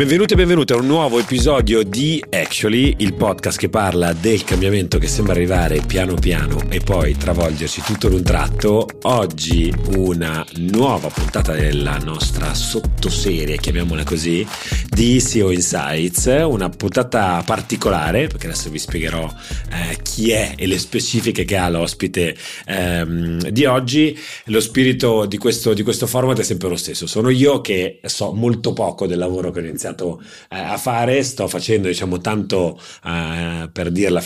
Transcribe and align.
Benvenuti 0.00 0.32
e 0.32 0.36
benvenute 0.36 0.72
a 0.72 0.76
un 0.78 0.86
nuovo 0.86 1.18
episodio 1.18 1.82
di 1.82 2.24
Actually, 2.30 2.94
il 3.00 3.12
podcast 3.12 3.58
che 3.58 3.68
parla 3.68 4.14
del 4.14 4.44
cambiamento 4.44 4.96
che 4.96 5.06
sembra 5.06 5.34
arrivare 5.34 5.82
piano 5.86 6.14
piano 6.14 6.58
e 6.70 6.80
poi 6.80 7.14
travolgerci 7.18 7.82
tutto 7.82 8.06
in 8.06 8.14
un 8.14 8.22
tratto. 8.22 8.88
Oggi 9.02 9.70
una 9.96 10.42
nuova 10.56 11.08
puntata 11.08 11.52
della 11.52 11.98
nostra 11.98 12.54
sottoserie, 12.54 13.58
chiamiamola 13.58 14.02
così, 14.02 14.46
di 14.88 15.20
SEO 15.20 15.50
Insights, 15.50 16.24
una 16.46 16.70
puntata 16.70 17.42
particolare 17.44 18.26
perché 18.26 18.46
adesso 18.46 18.70
vi 18.70 18.78
spiegherò 18.78 19.30
eh, 19.70 19.98
chi 20.00 20.30
è 20.30 20.54
e 20.56 20.66
le 20.66 20.78
specifiche 20.78 21.44
che 21.44 21.58
ha 21.58 21.68
l'ospite 21.68 22.34
ehm, 22.64 23.50
di 23.50 23.66
oggi. 23.66 24.18
Lo 24.46 24.60
spirito 24.60 25.26
di 25.26 25.36
questo, 25.36 25.74
di 25.74 25.82
questo 25.82 26.06
format 26.06 26.40
è 26.40 26.42
sempre 26.42 26.70
lo 26.70 26.76
stesso, 26.76 27.06
sono 27.06 27.28
io 27.28 27.60
che 27.60 28.00
so 28.02 28.32
molto 28.32 28.72
poco 28.72 29.06
del 29.06 29.18
lavoro 29.18 29.50
che 29.50 29.58
ho 29.58 29.62
iniziato 29.62 29.88
iniziato 29.90 30.22
eh, 30.48 30.56
a 30.56 30.76
fare, 30.76 31.22
sto 31.22 31.48
facendo 31.48 31.88
diciamo 31.88 32.20
tanto 32.20 32.80
eh, 33.04 33.68
per 33.72 33.90
dirla, 33.90 34.22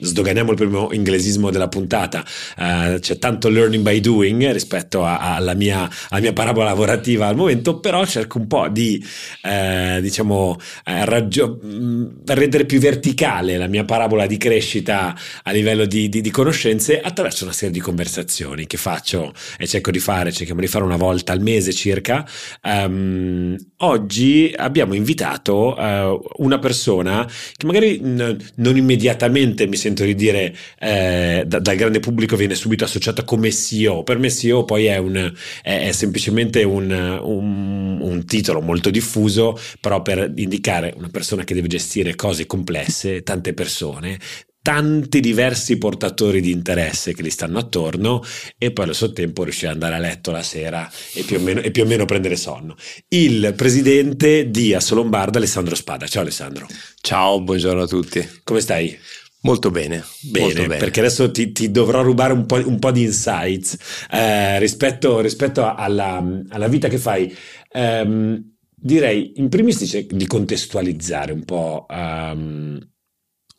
sdoganiamo 0.00 0.50
il 0.50 0.56
primo 0.56 0.92
inglesismo 0.92 1.50
della 1.50 1.68
puntata, 1.68 2.24
eh, 2.56 2.98
c'è 3.00 3.18
tanto 3.18 3.48
learning 3.48 3.82
by 3.82 4.00
doing 4.00 4.52
rispetto 4.52 5.04
a, 5.04 5.34
alla, 5.34 5.54
mia, 5.54 5.88
alla, 6.10 6.20
mia, 6.20 6.32
parabola 6.32 6.66
lavorativa 6.66 7.26
al 7.26 7.36
momento, 7.36 7.80
però 7.80 8.04
cerco 8.04 8.38
un 8.38 8.46
po' 8.46 8.68
di 8.68 9.04
eh, 9.42 9.98
diciamo 10.00 10.56
raggio- 10.84 11.58
mm, 11.64 12.06
rendere 12.26 12.64
più 12.64 12.78
verticale 12.78 13.56
la 13.56 13.66
mia 13.66 13.84
parabola 13.84 14.26
di 14.26 14.36
crescita 14.36 15.16
a 15.42 15.50
livello 15.50 15.84
di, 15.84 16.08
di, 16.08 16.20
di 16.20 16.30
conoscenze 16.30 17.00
attraverso 17.00 17.44
una 17.44 17.52
serie 17.52 17.72
di 17.72 17.80
conversazioni 17.80 18.66
che 18.66 18.76
faccio 18.76 19.32
e 19.58 19.66
cerco 19.66 19.90
di 19.90 19.98
fare, 19.98 20.32
cerchiamo 20.32 20.60
di 20.60 20.66
fare 20.66 20.84
una 20.84 20.96
volta 20.96 21.32
al 21.32 21.40
mese 21.40 21.72
circa. 21.72 22.26
Um, 22.62 23.56
oggi 23.78 24.52
abbiamo 24.56 24.89
abbiamo 24.90 24.94
invitato 24.94 25.76
uh, 25.76 26.42
una 26.42 26.58
persona 26.58 27.28
che 27.56 27.66
magari 27.66 28.00
n- 28.00 28.36
non 28.56 28.76
immediatamente 28.76 29.66
mi 29.66 29.76
sento 29.76 30.04
di 30.04 30.14
dire 30.14 30.54
eh, 30.78 31.44
da- 31.46 31.60
dal 31.60 31.76
grande 31.76 32.00
pubblico 32.00 32.36
viene 32.36 32.54
subito 32.54 32.84
associata 32.84 33.24
come 33.24 33.52
CEO. 33.52 34.02
Per 34.02 34.18
me 34.18 34.30
CEO 34.30 34.64
poi 34.64 34.86
è, 34.86 34.96
un, 34.98 35.32
è, 35.62 35.88
è 35.88 35.92
semplicemente 35.92 36.62
un, 36.64 36.90
un, 36.90 37.98
un 38.00 38.24
titolo 38.26 38.60
molto 38.60 38.90
diffuso, 38.90 39.58
però 39.80 40.02
per 40.02 40.32
indicare 40.36 40.92
una 40.96 41.08
persona 41.08 41.44
che 41.44 41.54
deve 41.54 41.68
gestire 41.68 42.14
cose 42.16 42.46
complesse, 42.46 43.22
tante 43.22 43.54
persone, 43.54 44.18
tanti 44.62 45.20
diversi 45.20 45.78
portatori 45.78 46.40
di 46.40 46.50
interesse 46.50 47.14
che 47.14 47.22
gli 47.22 47.30
stanno 47.30 47.58
attorno 47.58 48.22
e 48.58 48.72
poi 48.72 48.84
allo 48.84 48.92
stesso 48.92 49.12
tempo 49.12 49.42
riuscire 49.42 49.68
ad 49.68 49.74
andare 49.74 49.94
a 49.94 49.98
letto 49.98 50.30
la 50.30 50.42
sera 50.42 50.90
e 51.14 51.22
più 51.22 51.38
o 51.38 51.40
meno, 51.40 51.60
e 51.60 51.70
più 51.70 51.82
o 51.82 51.86
meno 51.86 52.04
prendere 52.04 52.36
sonno. 52.36 52.76
Il 53.08 53.54
presidente 53.56 54.50
di 54.50 54.74
Assolombarda, 54.74 55.38
Alessandro 55.38 55.74
Spada. 55.74 56.06
Ciao 56.06 56.22
Alessandro. 56.22 56.66
Ciao, 57.00 57.40
buongiorno 57.40 57.82
a 57.82 57.86
tutti. 57.86 58.26
Come 58.44 58.60
stai? 58.60 58.98
Molto 59.42 59.70
bene, 59.70 60.04
bene, 60.20 60.44
molto 60.44 60.62
bene, 60.66 60.76
perché 60.76 61.00
adesso 61.00 61.30
ti, 61.30 61.50
ti, 61.52 61.70
dovrò 61.70 62.02
rubare 62.02 62.34
un 62.34 62.44
po', 62.44 62.56
un 62.56 62.78
po 62.78 62.90
di 62.90 63.04
insights 63.04 63.74
eh, 64.10 64.58
rispetto, 64.58 65.20
rispetto 65.20 65.64
alla, 65.74 66.22
alla, 66.50 66.68
vita 66.68 66.88
che 66.88 66.98
fai. 66.98 67.34
Um, 67.72 68.56
direi 68.74 69.32
in 69.36 69.48
primis 69.48 69.98
di 70.06 70.26
contestualizzare 70.26 71.32
un 71.32 71.44
po' 71.44 71.86
um, 71.88 72.89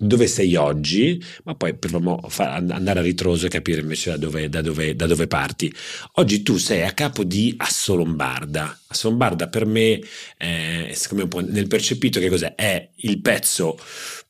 dove 0.02 0.26
sei 0.26 0.56
oggi, 0.56 1.24
ma 1.44 1.54
poi 1.54 1.76
proviamo 1.76 2.20
a 2.38 2.56
andare 2.56 3.00
a 3.00 3.04
ritroso 3.04 3.46
e 3.46 3.50
capire 3.50 3.82
invece 3.82 4.10
da 4.10 4.18
dove, 4.18 4.50
da, 4.50 4.62
dove, 4.62 4.96
da 4.96 5.06
dove, 5.06 5.28
parti. 5.28 5.72
Oggi 6.14 6.42
tu 6.42 6.58
sei 6.58 6.84
a 6.84 6.92
capo 6.92 7.24
di 7.24 7.54
Assolombarda. 7.56 8.80
Assolombarda 8.88 9.48
per 9.48 9.66
me, 9.66 10.02
eh, 10.38 10.92
secondo 10.94 11.24
me 11.24 11.24
un 11.24 11.28
po' 11.30 11.52
nel 11.52 11.68
percepito 11.68 12.20
che 12.20 12.30
cos'è? 12.30 12.56
È 12.56 12.90
il 12.96 13.22
pezzo 13.22 13.78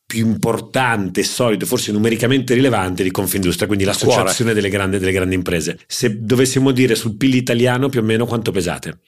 più 0.06 0.28
importante, 0.28 1.24
solido, 1.24 1.66
forse 1.66 1.94
numericamente 1.94 2.54
rilevante 2.54 3.02
di 3.02 3.12
Confindustria, 3.12 3.66
quindi 3.66 3.86
l'associazione 3.86 4.54
delle 4.54 4.68
grandi, 4.68 5.00
delle 5.00 5.14
grandi 5.14 5.36
imprese. 5.36 5.80
Se 5.88 6.18
dovessimo 6.20 6.72
dire 6.72 6.96
sul 6.96 7.16
PIL 7.16 7.36
italiano 7.36 7.88
più 7.88 8.02
o 8.02 8.04
meno 8.04 8.26
quanto 8.26 8.52
pesate? 8.52 9.00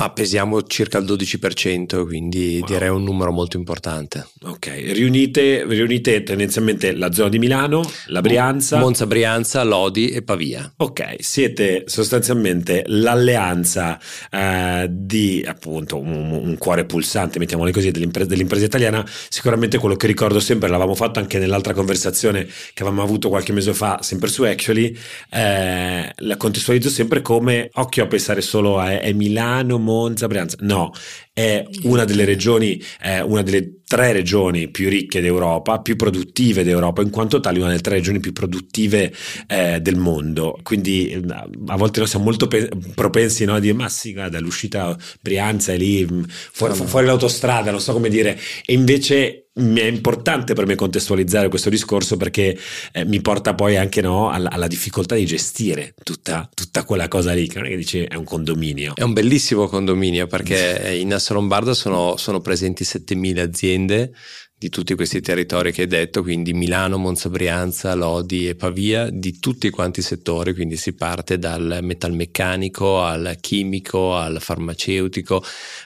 Ma 0.00 0.10
pesiamo 0.10 0.62
circa 0.62 0.96
il 0.96 1.04
12%, 1.04 2.06
quindi 2.06 2.56
wow. 2.60 2.66
direi 2.66 2.88
un 2.88 3.02
numero 3.02 3.32
molto 3.32 3.58
importante. 3.58 4.28
Ok, 4.44 4.66
riunite, 4.92 5.64
riunite, 5.66 6.22
tendenzialmente 6.22 6.92
la 6.92 7.12
zona 7.12 7.28
di 7.28 7.38
Milano, 7.38 7.82
la 8.06 8.22
Brianza. 8.22 8.78
Monza, 8.78 9.06
Brianza, 9.06 9.62
Lodi 9.62 10.08
e 10.08 10.22
Pavia. 10.22 10.72
Ok, 10.78 11.16
siete 11.18 11.84
sostanzialmente 11.86 12.82
l'alleanza 12.86 14.00
eh, 14.30 14.86
di 14.88 15.44
appunto 15.46 15.98
un, 15.98 16.30
un, 16.32 16.56
cuore 16.56 16.86
pulsante, 16.86 17.38
mettiamolo 17.38 17.70
così, 17.70 17.90
dell'impresa, 17.90 18.30
dell'impresa, 18.30 18.64
italiana. 18.64 19.04
Sicuramente 19.28 19.76
quello 19.76 19.96
che 19.96 20.06
ricordo 20.06 20.40
sempre, 20.40 20.70
l'avevamo 20.70 20.94
fatto 20.94 21.18
anche 21.18 21.38
nell'altra 21.38 21.74
conversazione 21.74 22.46
che 22.46 22.82
avevamo 22.82 23.02
avuto 23.02 23.28
qualche 23.28 23.52
mese 23.52 23.74
fa, 23.74 23.98
sempre 24.00 24.30
su 24.30 24.44
Actually, 24.44 24.96
eh, 25.30 26.10
la 26.14 26.36
contestualizzo 26.38 26.88
sempre 26.88 27.20
come 27.20 27.68
occhio 27.74 28.04
a 28.04 28.06
pensare 28.06 28.40
solo 28.40 28.78
a 28.78 28.98
è 28.98 29.12
Milano, 29.12 29.78
Monza, 29.90 30.28
Brianza. 30.28 30.56
No, 30.60 30.92
è 31.32 31.64
una 31.82 32.04
delle 32.04 32.24
regioni, 32.24 32.80
una 33.24 33.42
delle 33.42 33.80
tre 33.90 34.12
regioni 34.12 34.68
più 34.68 34.88
ricche 34.88 35.20
d'Europa, 35.20 35.80
più 35.80 35.96
produttive 35.96 36.62
d'Europa, 36.62 37.02
in 37.02 37.10
quanto 37.10 37.40
tali 37.40 37.58
una 37.58 37.70
delle 37.70 37.80
tre 37.80 37.96
regioni 37.96 38.20
più 38.20 38.32
produttive 38.32 39.12
eh, 39.48 39.80
del 39.80 39.96
mondo. 39.96 40.56
Quindi 40.62 41.20
a 41.66 41.76
volte 41.76 41.98
noi 41.98 42.08
siamo 42.08 42.24
molto 42.24 42.46
pe- 42.46 42.68
propensi 42.94 43.44
no, 43.44 43.54
a 43.54 43.58
dire 43.58 43.74
ma 43.74 43.88
sì, 43.88 44.12
guarda, 44.12 44.38
l'uscita 44.38 44.96
Brianza 45.20 45.72
è 45.72 45.76
lì, 45.76 46.06
fuori, 46.28 46.74
fuori 46.74 47.06
l'autostrada, 47.06 47.72
non 47.72 47.80
so 47.80 47.92
come 47.92 48.08
dire, 48.08 48.38
e 48.64 48.72
invece 48.72 49.46
è 49.52 49.84
importante 49.84 50.54
per 50.54 50.64
me 50.64 50.76
contestualizzare 50.76 51.48
questo 51.48 51.70
discorso 51.70 52.16
perché 52.16 52.56
eh, 52.92 53.04
mi 53.04 53.20
porta 53.20 53.54
poi 53.54 53.76
anche 53.76 54.00
no, 54.00 54.30
alla, 54.30 54.48
alla, 54.48 54.68
difficoltà 54.68 55.16
di 55.16 55.26
gestire 55.26 55.94
tutta, 56.04 56.48
tutta, 56.54 56.84
quella 56.84 57.08
cosa 57.08 57.32
lì, 57.32 57.48
che 57.48 57.58
non 57.58 57.66
è 57.66 57.70
che 57.70 57.76
dici 57.76 58.00
è 58.00 58.14
un 58.14 58.24
condominio. 58.24 58.94
È 58.94 59.02
un 59.02 59.12
bellissimo 59.12 59.66
condominio 59.66 60.28
perché 60.28 60.96
in 60.96 61.12
Asso 61.12 61.29
Lombarda 61.34 61.74
sono, 61.74 62.16
sono 62.16 62.40
presenti 62.40 62.84
7.000 62.84 63.38
aziende 63.40 64.12
di 64.60 64.68
tutti 64.68 64.94
questi 64.94 65.22
territori 65.22 65.72
che 65.72 65.80
hai 65.80 65.86
detto, 65.86 66.20
quindi 66.20 66.52
Milano, 66.52 66.98
Monza 66.98 67.30
Brianza, 67.30 67.94
Lodi 67.94 68.46
e 68.46 68.56
Pavia, 68.56 69.08
di 69.10 69.38
tutti 69.38 69.70
quanti 69.70 70.00
i 70.00 70.02
settori, 70.02 70.52
quindi 70.52 70.76
si 70.76 70.92
parte 70.92 71.38
dal 71.38 71.78
metalmeccanico 71.80 73.02
al 73.02 73.38
chimico, 73.40 74.14
al 74.14 74.36
farmaceutico, 74.38 75.42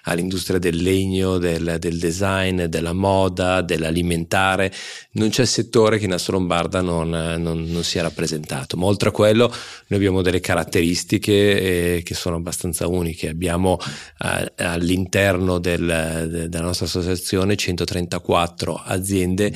all'industria 0.07 0.59
del 0.59 0.83
legno, 0.83 1.39
del, 1.39 1.77
del 1.79 2.01
design, 2.01 2.65
della 2.65 2.93
moda, 2.93 3.63
dell'alimentare, 3.63 4.73
non 5.13 5.29
c'è 5.29 5.45
settore 5.45 5.99
che 5.99 6.07
in 6.07 6.13
Assolombarda 6.13 6.81
non, 6.81 7.11
non, 7.11 7.63
non 7.69 7.85
sia 7.85 8.03
rappresentato, 8.03 8.77
ma 8.77 8.87
oltre 8.87 9.11
a 9.11 9.13
quello 9.13 9.55
noi 9.87 9.99
abbiamo 10.01 10.21
delle 10.21 10.41
caratteristiche 10.41 11.33
eh, 11.95 12.03
che 12.03 12.15
sono 12.15 12.35
abbastanza 12.35 12.89
uniche, 12.89 13.29
abbiamo 13.29 13.79
eh, 14.19 14.65
all'interno 14.65 15.61
del, 15.61 16.27
de, 16.29 16.49
della 16.49 16.65
nostra 16.65 16.87
associazione 16.87 17.55
134 17.55 18.64
quattro 18.65 18.81
aziende 18.85 19.53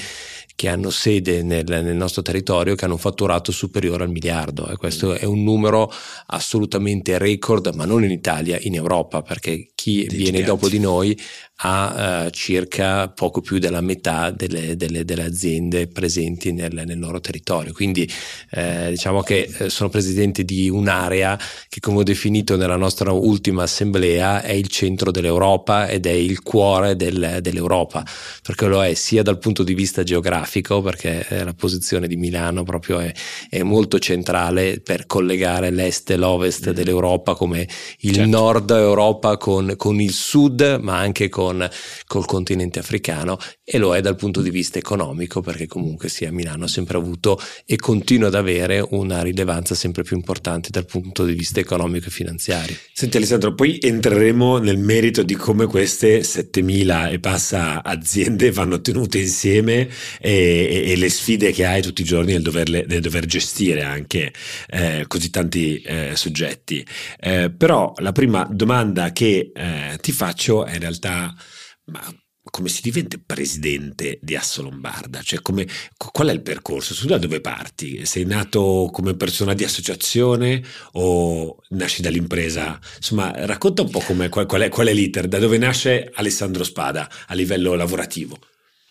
che 0.55 0.69
hanno 0.69 0.91
sede 0.91 1.43
nel, 1.45 1.65
nel, 1.65 1.95
nostro 1.95 2.21
territorio 2.21 2.75
che 2.75 2.85
hanno 2.85 2.95
un 2.95 3.01
fatturato 3.01 3.53
superiore 3.53 4.03
al 4.03 4.11
miliardo 4.11 4.69
e 4.69 4.77
questo 4.77 5.15
è 5.15 5.25
un 5.25 5.45
numero 5.45 5.91
assolutamente 6.27 7.17
record 7.17 7.73
ma 7.75 7.85
non 7.85 8.03
in 8.03 8.11
Italia, 8.11 8.59
in 8.61 8.75
Europa 8.75 9.23
perché 9.23 9.69
chi 9.75 10.07
viene 10.11 10.43
dopo 10.43 10.69
di 10.69 10.81
noi 10.81 11.17
ha 11.61 12.25
uh, 12.27 12.31
circa 12.31 13.09
poco 13.09 13.41
più 13.41 13.59
della 13.59 13.81
metà 13.81 14.31
delle, 14.31 14.77
delle, 14.77 15.05
delle 15.05 15.25
aziende 15.25 15.89
presenti 15.89 16.53
nel, 16.53 16.73
nel, 16.73 16.99
loro 16.99 17.21
territorio. 17.21 17.73
Quindi 17.73 18.09
eh, 18.51 18.91
diciamo 18.91 19.23
che 19.23 19.51
eh, 19.59 19.71
sono 19.71 19.89
presidente 19.89 20.45
di 20.45 20.69
un'area 20.69 21.39
che, 21.69 21.81
come 21.81 21.99
ho 21.99 22.03
definito 22.05 22.57
nella 22.57 22.77
nostra 22.77 23.11
ultima 23.11 23.65
assemblea, 23.65 24.43
è 24.43 24.53
il 24.53 24.69
centro 24.69 25.11
dell'Europa 25.11 25.89
ed 25.89 26.07
è 26.07 26.13
il 26.13 26.43
cuore 26.43 26.95
del, 26.95 27.39
dell'Europa, 27.41 28.05
perché 28.43 28.67
lo 28.67 28.85
è 28.85 28.95
sia 28.95 29.23
dal 29.23 29.39
punto 29.39 29.65
di 29.65 29.75
vista 29.75 30.05
geografico, 30.05 30.81
perché 30.81 31.27
eh, 31.29 31.43
la 31.43 31.55
posizione 31.55 32.07
di 32.07 32.17
Milano 32.17 32.63
proprio 32.63 33.01
è, 33.01 33.13
è, 33.49 33.63
molto 33.63 33.99
centrale 33.99 34.81
per 34.81 35.07
collegare 35.07 35.71
l'est 35.71 36.11
e 36.11 36.17
l'ovest 36.17 36.71
mm. 36.71 36.73
dell'Europa 36.73 37.35
come 37.35 37.69
il 38.01 38.15
certo. 38.15 38.31
nord 38.31 38.71
Europa 38.71 39.37
con, 39.37 39.75
con 39.77 40.01
il 40.01 40.13
sud, 40.13 40.79
ma 40.81 40.99
anche 40.99 41.29
con 41.29 41.48
con 41.49 41.71
col 42.07 42.27
continente 42.27 42.79
africano 42.79 43.39
e 43.71 43.77
lo 43.77 43.95
è 43.95 44.01
dal 44.01 44.17
punto 44.17 44.41
di 44.41 44.49
vista 44.49 44.79
economico 44.79 45.43
perché 45.43 45.67
comunque 45.67 46.09
sia 46.09 46.33
Milano 46.33 46.65
ha 46.65 46.69
sempre 46.69 46.97
avuto 46.97 47.39
e 47.67 47.77
continua 47.77 48.29
ad 48.29 48.35
avere 48.35 48.83
una 48.91 49.21
rilevanza 49.21 49.75
sempre 49.75 50.03
più 50.05 50.17
importante 50.17 50.71
dal 50.71 50.87
punto 50.87 51.27
di 51.27 51.35
vista 51.35 51.61
economico 51.61 52.07
e 52.07 52.11
finanziario. 52.11 52.75
Senti 52.95 53.19
Alessandro, 53.19 53.55
poi 53.55 53.79
entreremo 53.79 54.57
nel 54.57 54.79
merito 54.79 55.23
di 55.23 55.35
come 55.35 55.67
queste 55.67 56.23
7000 56.23 57.11
e 57.11 57.21
passa 57.21 57.85
aziende 57.85 58.51
vanno 58.53 58.81
tenute 58.81 59.19
insieme 59.19 59.87
e, 60.19 60.31
e, 60.31 60.91
e 60.93 60.97
le 60.97 61.11
sfide 61.11 61.53
che 61.53 61.67
hai 61.67 61.83
tutti 61.83 62.01
i 62.01 62.07
giorni 62.07 62.33
nel, 62.33 62.43
doverle, 62.43 62.87
nel 62.89 63.03
dover 63.03 63.27
gestire 63.27 63.83
anche 63.83 64.33
eh, 64.71 65.05
così 65.07 65.29
tanti 65.29 65.79
eh, 65.83 66.13
soggetti. 66.15 66.83
Eh, 67.21 67.51
però 67.51 67.93
la 67.99 68.13
prima 68.13 68.49
domanda 68.51 69.13
che 69.13 69.53
eh, 69.55 69.99
ti 70.01 70.13
faccio 70.13 70.65
è 70.65 70.73
in 70.73 70.81
realtà 70.81 71.35
ma 71.85 72.01
come 72.51 72.69
si 72.69 72.81
diventa 72.83 73.19
presidente 73.25 74.19
di 74.23 74.37
Asso 74.37 74.63
Lombarda? 74.63 75.23
Cioè, 75.23 75.41
come, 75.43 75.67
qual 75.97 76.29
è 76.29 76.33
il 76.33 76.43
percorso? 76.43 76.95
Tu 76.95 77.07
da 77.07 77.19
dove 77.19 77.41
parti? 77.41 78.05
Sei 78.07 78.25
nato 78.25 78.89
come 78.93 79.15
persona 79.15 79.55
di 79.55 79.65
associazione 79.65 80.63
o 80.93 81.63
nasci 81.71 82.03
dall'impresa? 82.03 82.79
Insomma, 82.97 83.33
racconta 83.47 83.83
un 83.83 83.91
po' 83.91 84.01
qual, 84.01 84.63
è, 84.63 84.69
qual 84.69 84.87
è 84.87 84.93
l'iter, 84.93 85.29
da 85.29 85.39
dove 85.39 85.59
nasce 85.59 86.11
Alessandro 86.15 86.65
Spada 86.65 87.09
a 87.27 87.35
livello 87.35 87.75
lavorativo. 87.75 88.39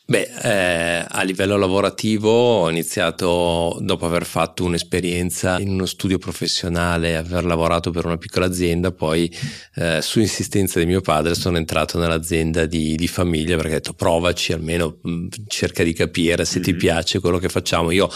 Beh, 0.10 0.30
eh, 0.42 1.06
a 1.06 1.22
livello 1.24 1.58
lavorativo 1.58 2.30
ho 2.30 2.70
iniziato 2.70 3.78
dopo 3.82 4.06
aver 4.06 4.26
fatto 4.26 4.64
un'esperienza 4.64 5.60
in 5.60 5.72
uno 5.72 5.86
studio 5.86 6.18
professionale, 6.18 7.18
aver 7.18 7.44
lavorato 7.44 7.92
per 7.92 8.06
una 8.06 8.16
piccola 8.16 8.46
azienda, 8.46 8.94
poi 8.94 9.30
eh, 9.76 10.02
su 10.02 10.22
insistenza 10.22 10.80
di 10.80 10.86
mio 10.86 11.02
padre 11.02 11.36
sono 11.36 11.58
entrato 11.58 12.00
nell'azienda 12.00 12.66
di, 12.66 12.96
di 12.96 13.08
famiglia 13.10 13.58
perché 13.58 13.72
ho 13.72 13.76
detto 13.76 13.94
provaci, 13.96 14.54
almeno 14.54 14.98
mh, 15.02 15.12
mm, 15.12 15.28
cerca 15.46 15.84
di 15.84 15.92
capire 15.92 16.46
se 16.46 16.60
mm-hmm. 16.60 16.64
ti 16.64 16.76
piace 16.76 17.20
quello 17.20 17.38
che 17.38 17.50
facciamo. 17.50 17.92
Io 17.92 18.10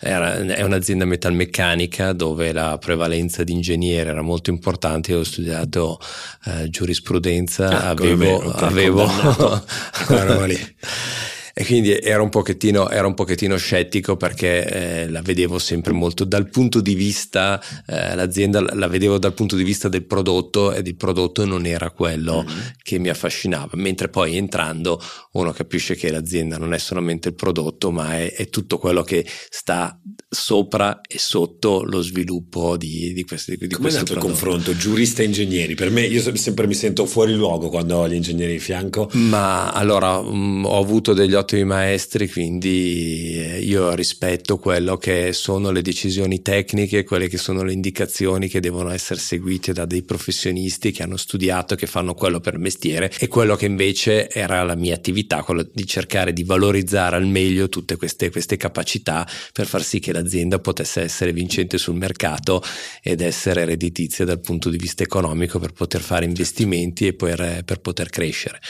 era, 0.00 0.34
è 0.34 0.62
un'azienda 0.62 1.04
metalmeccanica 1.04 2.12
dove 2.12 2.50
la 2.50 2.76
prevalenza 2.78 3.44
di 3.44 3.52
ingegneri 3.52 4.08
era 4.08 4.20
molto 4.20 4.50
importante, 4.50 5.12
io 5.12 5.20
ho 5.20 5.22
studiato 5.22 6.00
eh, 6.46 6.68
giurisprudenza, 6.70 7.68
ah, 7.68 7.90
avevo... 7.90 8.50
avevo 8.50 9.06
e 11.58 11.64
quindi 11.64 11.96
ero 11.96 12.22
un 12.22 12.28
pochettino, 12.28 12.90
ero 12.90 13.06
un 13.06 13.14
pochettino 13.14 13.56
scettico 13.56 14.18
perché 14.18 14.66
eh, 14.66 15.08
la 15.08 15.22
vedevo 15.22 15.58
sempre 15.58 15.94
molto 15.94 16.24
dal 16.24 16.50
punto 16.50 16.82
di 16.82 16.94
vista, 16.94 17.58
eh, 17.86 18.14
l'azienda 18.14 18.60
la 18.74 18.86
vedevo 18.88 19.16
dal 19.16 19.32
punto 19.32 19.56
di 19.56 19.64
vista 19.64 19.88
del 19.88 20.04
prodotto 20.04 20.74
ed 20.74 20.86
il 20.86 20.96
prodotto 20.96 21.46
non 21.46 21.64
era 21.64 21.90
quello 21.92 22.44
mm-hmm. 22.46 22.58
che 22.82 22.98
mi 22.98 23.08
affascinava, 23.08 23.70
mentre 23.76 24.10
poi 24.10 24.36
entrando 24.36 25.00
uno 25.32 25.50
capisce 25.52 25.94
che 25.94 26.10
l'azienda 26.10 26.58
non 26.58 26.74
è 26.74 26.78
solamente 26.78 27.28
il 27.28 27.34
prodotto 27.34 27.90
ma 27.90 28.18
è, 28.18 28.34
è 28.34 28.50
tutto 28.50 28.76
quello 28.76 29.02
che 29.02 29.24
sta 29.48 29.98
sopra 30.28 31.00
e 31.08 31.18
sotto 31.18 31.84
lo 31.84 32.02
sviluppo 32.02 32.76
di, 32.76 33.14
di 33.14 33.24
questi 33.24 33.56
di 33.56 33.68
Come 33.68 33.88
è 33.88 33.92
nato 33.92 34.12
il 34.12 34.18
confronto 34.18 34.76
giurista 34.76 35.22
e 35.22 35.24
ingegneri? 35.24 35.74
Per 35.74 35.88
me 35.88 36.02
io 36.02 36.20
sempre 36.36 36.66
mi 36.66 36.74
sento 36.74 37.06
fuori 37.06 37.32
luogo 37.32 37.70
quando 37.70 37.96
ho 37.96 38.08
gli 38.08 38.12
ingegneri 38.14 38.52
di 38.52 38.58
fianco. 38.58 39.08
Ma 39.12 39.70
allora 39.70 40.20
mh, 40.20 40.36
mm, 40.36 40.64
ho 40.66 40.78
avuto 40.78 41.14
degli 41.14 41.32
ottimi 41.32 41.44
maestri, 41.64 42.28
quindi 42.28 43.34
eh, 43.36 43.60
io 43.60 43.94
rispetto 43.94 44.58
quello 44.58 44.96
che 44.96 45.32
sono 45.32 45.70
le 45.70 45.82
decisioni 45.82 46.42
tecniche, 46.42 47.04
quelle 47.04 47.28
che 47.28 47.38
sono 47.38 47.62
le 47.62 47.72
indicazioni 47.72 48.48
che 48.48 48.60
devono 48.60 48.90
essere 48.90 49.20
seguite 49.20 49.72
da 49.72 49.84
dei 49.84 50.02
professionisti 50.02 50.90
che 50.92 51.02
hanno 51.02 51.16
studiato, 51.16 51.74
che 51.74 51.86
fanno 51.86 52.14
quello 52.14 52.40
per 52.40 52.58
mestiere 52.58 53.12
e 53.18 53.28
quello 53.28 53.56
che 53.56 53.66
invece 53.66 54.28
era 54.30 54.62
la 54.62 54.74
mia 54.74 54.94
attività, 54.94 55.42
quello 55.42 55.68
di 55.72 55.86
cercare 55.86 56.32
di 56.32 56.44
valorizzare 56.44 57.16
al 57.16 57.26
meglio 57.26 57.68
tutte 57.68 57.96
queste, 57.96 58.30
queste 58.30 58.56
capacità 58.56 59.26
per 59.52 59.66
far 59.66 59.82
sì 59.82 60.00
che 60.00 60.12
l'azienda 60.12 60.58
potesse 60.58 61.02
essere 61.02 61.32
vincente 61.32 61.78
sul 61.78 61.94
mercato 61.96 62.62
ed 63.02 63.20
essere 63.20 63.64
redditizia 63.64 64.24
dal 64.24 64.40
punto 64.40 64.70
di 64.70 64.76
vista 64.76 65.02
economico 65.02 65.58
per 65.58 65.72
poter 65.72 66.00
fare 66.00 66.24
investimenti 66.24 67.06
e 67.06 67.14
per, 67.14 67.62
per 67.64 67.80
poter 67.80 68.10
crescere. 68.10 68.60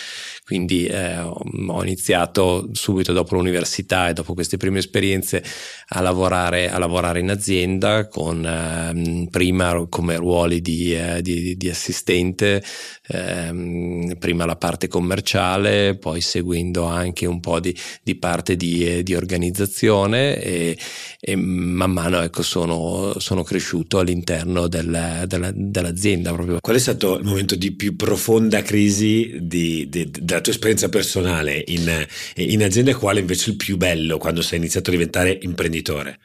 Quindi 0.46 0.86
eh, 0.86 1.18
ho 1.18 1.82
iniziato 1.82 2.68
subito 2.70 3.12
dopo 3.12 3.34
l'università 3.34 4.08
e 4.08 4.12
dopo 4.12 4.32
queste 4.32 4.56
prime 4.56 4.78
esperienze 4.78 5.42
a 5.88 6.00
lavorare, 6.00 6.70
a 6.70 6.78
lavorare 6.78 7.18
in 7.18 7.30
azienda 7.30 8.06
con 8.06 8.46
eh, 8.46 9.26
prima 9.28 9.86
come 9.88 10.14
ruoli 10.14 10.60
di, 10.60 10.94
eh, 10.94 11.20
di, 11.20 11.56
di 11.56 11.68
assistente, 11.68 12.62
ehm, 13.08 14.14
prima 14.20 14.46
la 14.46 14.54
parte 14.54 14.86
commerciale, 14.86 15.96
poi 15.96 16.20
seguendo 16.20 16.84
anche 16.84 17.26
un 17.26 17.40
po' 17.40 17.58
di, 17.58 17.76
di 18.04 18.14
parte 18.14 18.54
di, 18.54 19.02
di 19.02 19.14
organizzazione 19.16 20.40
e, 20.40 20.78
e, 21.18 21.34
man 21.34 21.90
mano 21.90 22.20
ecco, 22.20 22.42
sono, 22.42 23.14
sono 23.18 23.42
cresciuto 23.42 23.98
all'interno 23.98 24.68
del, 24.68 25.24
della, 25.26 25.50
dell'azienda. 25.52 26.32
Proprio. 26.32 26.58
Qual 26.60 26.76
è 26.76 26.78
stato 26.78 27.18
il 27.18 27.24
momento 27.24 27.56
di 27.56 27.72
più 27.72 27.96
profonda 27.96 28.62
crisi 28.62 29.38
di, 29.40 29.88
della 30.36 30.40
tua 30.40 30.52
esperienza 30.52 30.88
personale 30.88 31.62
in, 31.66 32.06
in 32.36 32.62
azienda 32.62 32.90
e 32.90 32.94
quale 32.94 33.20
invece 33.20 33.50
il 33.50 33.56
più 33.56 33.76
bello 33.76 34.18
quando 34.18 34.42
sei 34.42 34.58
iniziato 34.58 34.90
a 34.90 34.92
diventare 34.92 35.38
imprenditore? 35.42 36.18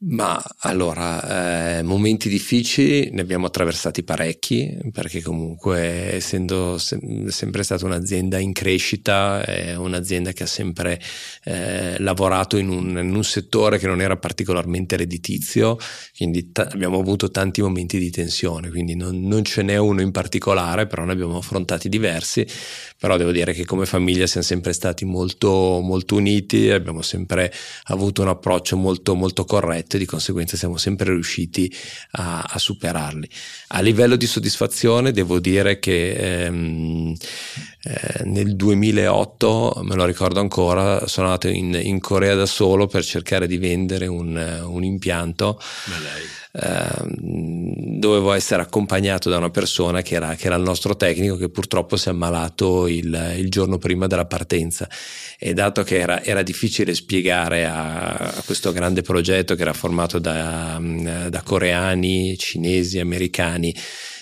Ma 0.00 0.40
allora, 0.60 1.78
eh, 1.78 1.82
momenti 1.82 2.28
difficili 2.28 3.10
ne 3.10 3.20
abbiamo 3.20 3.46
attraversati 3.46 4.04
parecchi, 4.04 4.78
perché 4.92 5.20
comunque 5.20 6.14
essendo 6.14 6.78
se- 6.78 7.00
sempre 7.26 7.64
stata 7.64 7.84
un'azienda 7.84 8.38
in 8.38 8.52
crescita, 8.52 9.44
è 9.44 9.74
un'azienda 9.74 10.30
che 10.30 10.44
ha 10.44 10.46
sempre 10.46 11.00
eh, 11.42 11.98
lavorato 11.98 12.58
in 12.58 12.68
un, 12.68 12.90
in 12.90 13.12
un, 13.12 13.24
settore 13.24 13.78
che 13.78 13.88
non 13.88 14.00
era 14.00 14.16
particolarmente 14.16 14.96
redditizio, 14.96 15.76
quindi 16.16 16.52
t- 16.52 16.68
abbiamo 16.70 17.00
avuto 17.00 17.32
tanti 17.32 17.60
momenti 17.60 17.98
di 17.98 18.10
tensione, 18.10 18.70
quindi 18.70 18.94
non, 18.94 19.20
non 19.20 19.42
ce 19.42 19.62
n'è 19.62 19.78
uno 19.78 20.00
in 20.00 20.12
particolare, 20.12 20.86
però 20.86 21.04
ne 21.04 21.10
abbiamo 21.12 21.38
affrontati 21.38 21.88
diversi, 21.88 22.46
però 22.98 23.16
devo 23.16 23.30
dire 23.30 23.52
che 23.52 23.64
come 23.64 23.86
famiglia 23.86 24.26
siamo 24.26 24.44
sempre 24.44 24.72
stati 24.72 25.04
molto, 25.04 25.80
molto 25.80 26.16
uniti, 26.16 26.68
abbiamo 26.70 27.02
sempre 27.02 27.52
avuto 27.84 28.22
un 28.22 28.28
approccio 28.28 28.76
molto, 28.76 29.14
molto 29.14 29.44
corretto 29.44 29.96
e 29.96 29.98
di 30.00 30.04
conseguenza 30.04 30.56
siamo 30.56 30.76
sempre 30.76 31.12
riusciti 31.12 31.72
a, 32.12 32.42
a 32.42 32.58
superarli. 32.58 33.28
A 33.68 33.80
livello 33.80 34.16
di 34.16 34.26
soddisfazione 34.26 35.12
devo 35.12 35.38
dire 35.38 35.78
che 35.78 36.44
ehm, 36.44 37.14
eh, 37.84 38.24
nel 38.24 38.56
2008, 38.56 39.82
me 39.84 39.94
lo 39.94 40.04
ricordo 40.04 40.40
ancora, 40.40 41.06
sono 41.06 41.28
andato 41.28 41.48
in, 41.48 41.78
in 41.80 42.00
Corea 42.00 42.34
da 42.34 42.46
solo 42.46 42.88
per 42.88 43.04
cercare 43.04 43.46
di 43.46 43.58
vendere 43.58 44.08
un, 44.08 44.64
un 44.66 44.82
impianto. 44.82 45.60
Uh, 46.50 47.57
dovevo 47.98 48.32
essere 48.32 48.62
accompagnato 48.62 49.28
da 49.28 49.36
una 49.36 49.50
persona 49.50 50.02
che 50.02 50.14
era, 50.14 50.34
che 50.34 50.46
era, 50.46 50.56
il 50.56 50.62
nostro 50.62 50.96
tecnico 50.96 51.36
che 51.36 51.48
purtroppo 51.48 51.96
si 51.96 52.08
è 52.08 52.12
ammalato 52.12 52.86
il, 52.86 53.34
il 53.36 53.50
giorno 53.50 53.78
prima 53.78 54.06
della 54.06 54.26
partenza 54.26 54.88
e 55.38 55.54
dato 55.54 55.82
che 55.82 55.98
era, 55.98 56.22
era 56.22 56.42
difficile 56.42 56.94
spiegare 56.94 57.66
a, 57.66 58.12
a, 58.12 58.42
questo 58.44 58.72
grande 58.72 59.02
progetto 59.02 59.54
che 59.54 59.62
era 59.62 59.72
formato 59.72 60.18
da, 60.18 60.80
da 61.28 61.42
coreani, 61.42 62.36
cinesi, 62.36 62.98
americani 62.98 63.74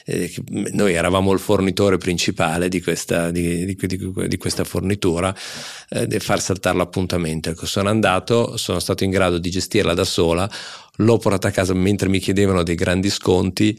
eh, 0.09 0.33
noi 0.73 0.95
eravamo 0.95 1.33
il 1.33 1.40
fornitore 1.40 1.99
principale 1.99 2.68
di 2.68 2.80
questa, 2.80 3.33
di, 3.33 3.64
di, 3.64 3.76
di 4.28 4.37
questa 4.37 4.62
fornitura, 4.62 5.35
eh, 5.88 6.21
far 6.21 6.40
saltare 6.40 6.76
l'appuntamento. 6.76 7.50
Ecco, 7.50 7.66
sono 7.66 7.88
andato, 7.88 8.56
sono 8.56 8.78
stato 8.78 9.02
in 9.02 9.11
grado 9.11 9.38
di 9.38 9.50
gestirla 9.50 9.95
da 9.95 10.04
sola, 10.04 10.49
l'ho 10.97 11.19
portata 11.19 11.49
a 11.49 11.50
casa 11.50 11.75
mentre 11.75 12.09
mi 12.09 12.19
chiedevano 12.19 12.62
dei 12.62 12.75
grandi 12.75 13.11
sconti. 13.11 13.79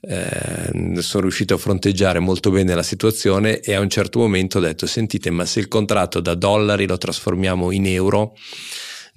Eh, 0.00 1.00
sono 1.02 1.22
riuscito 1.22 1.54
a 1.54 1.58
fronteggiare 1.58 2.20
molto 2.20 2.50
bene 2.50 2.72
la 2.72 2.84
situazione 2.84 3.58
e 3.58 3.74
a 3.74 3.80
un 3.80 3.88
certo 3.88 4.20
momento 4.20 4.58
ho 4.58 4.60
detto 4.60 4.86
sentite 4.86 5.30
ma 5.30 5.44
se 5.44 5.58
il 5.58 5.66
contratto 5.66 6.20
da 6.20 6.36
dollari 6.36 6.86
lo 6.86 6.96
trasformiamo 6.96 7.72
in 7.72 7.84
euro 7.86 8.36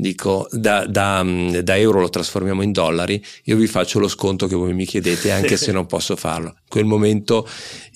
dico 0.02 0.48
da, 0.50 0.88
da, 0.88 1.24
da, 1.24 1.78
euro 1.78 2.00
lo 2.00 2.10
trasformiamo 2.10 2.64
in 2.64 2.72
dollari, 2.72 3.24
io 3.44 3.56
vi 3.56 3.68
faccio 3.68 4.00
lo 4.00 4.08
sconto 4.08 4.48
che 4.48 4.56
voi 4.56 4.74
mi 4.74 4.86
chiedete 4.86 5.32
anche 5.32 5.58
se 5.58 5.72
non 5.72 5.86
posso 5.86 6.16
farlo. 6.16 6.48
In 6.48 6.68
quel 6.68 6.86
momento 6.86 7.48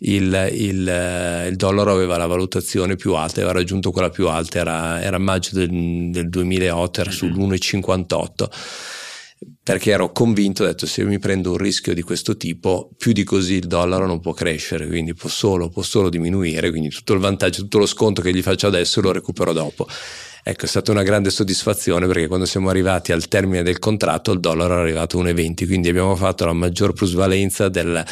il, 0.01 0.49
il, 0.53 0.87
eh, 0.87 1.47
il, 1.47 1.55
dollaro 1.55 1.91
aveva 1.91 2.17
la 2.17 2.27
valutazione 2.27 2.95
più 2.95 3.15
alta, 3.15 3.39
aveva 3.39 3.53
raggiunto 3.53 3.89
quella 3.89 4.11
più 4.11 4.27
alta, 4.27 4.59
era, 4.59 5.01
era 5.01 5.17
maggio 5.17 5.55
del, 5.55 6.11
del 6.11 6.29
2008, 6.29 7.01
era 7.01 7.09
sull'1,58 7.09 8.49
perché 9.63 9.91
ero 9.91 10.11
convinto, 10.11 10.63
ho 10.63 10.65
detto 10.65 10.85
se 10.85 11.01
io 11.01 11.07
mi 11.07 11.19
prendo 11.19 11.51
un 11.51 11.57
rischio 11.57 11.93
di 11.93 12.01
questo 12.01 12.37
tipo, 12.37 12.91
più 12.97 13.11
di 13.11 13.23
così 13.23 13.55
il 13.55 13.67
dollaro 13.67 14.05
non 14.05 14.19
può 14.19 14.33
crescere, 14.33 14.87
quindi 14.87 15.13
può 15.13 15.29
solo, 15.29 15.69
può 15.69 15.81
solo 15.81 16.09
diminuire, 16.09 16.69
quindi 16.69 16.89
tutto 16.89 17.13
il 17.13 17.19
vantaggio, 17.19 17.61
tutto 17.61 17.79
lo 17.79 17.85
sconto 17.85 18.21
che 18.21 18.33
gli 18.33 18.41
faccio 18.41 18.67
adesso 18.67 19.01
lo 19.01 19.11
recupero 19.11 19.53
dopo. 19.53 19.87
Ecco, 20.47 20.65
è 20.65 20.67
stata 20.67 20.91
una 20.91 21.01
grande 21.01 21.31
soddisfazione 21.31 22.05
perché 22.05 22.27
quando 22.27 22.45
siamo 22.45 22.69
arrivati 22.69 23.11
al 23.11 23.27
termine 23.27 23.63
del 23.63 23.79
contratto 23.79 24.31
il 24.31 24.39
dollaro 24.39 24.77
è 24.77 24.79
arrivato 24.81 25.19
a 25.19 25.23
1,20, 25.23 25.65
quindi 25.65 25.89
abbiamo 25.89 26.15
fatto 26.15 26.45
la 26.45 26.53
maggior 26.53 26.93
plusvalenza 26.93 27.67
del, 27.67 28.05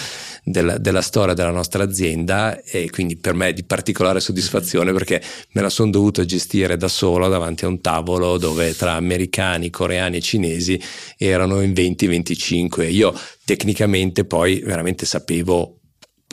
della, 0.44 0.80
della, 0.80 1.02
storia 1.04 1.36
della 1.36 1.52
nostra 1.52 1.84
azienda 1.84 2.60
e 2.64 2.90
quindi 2.90 3.18
per 3.18 3.36
me 3.36 3.50
è 3.50 3.54
di 3.54 3.64
particolare 3.64 4.20
soddisfazione 4.20 4.92
perché 4.94 5.22
me 5.52 5.62
la 5.62 5.70
sono 5.70 5.92
dovuta 5.92 6.26
gestire 6.26 6.76
da 6.76 6.88
solo 6.88 7.28
davanti 7.28 7.66
a 7.66 7.68
un 7.68 7.82
tavolo 7.82 8.40
dove 8.40 8.76
tra 8.76 8.94
americani, 8.94 9.70
coreani 9.70 10.18
e 10.18 10.22
cinesi 10.22 10.82
erano 11.20 11.62
in 11.62 11.72
20-25 11.72 12.92
io 12.92 13.14
tecnicamente 13.46 14.26
poi 14.26 14.60
veramente 14.62 15.06
sapevo 15.06 15.83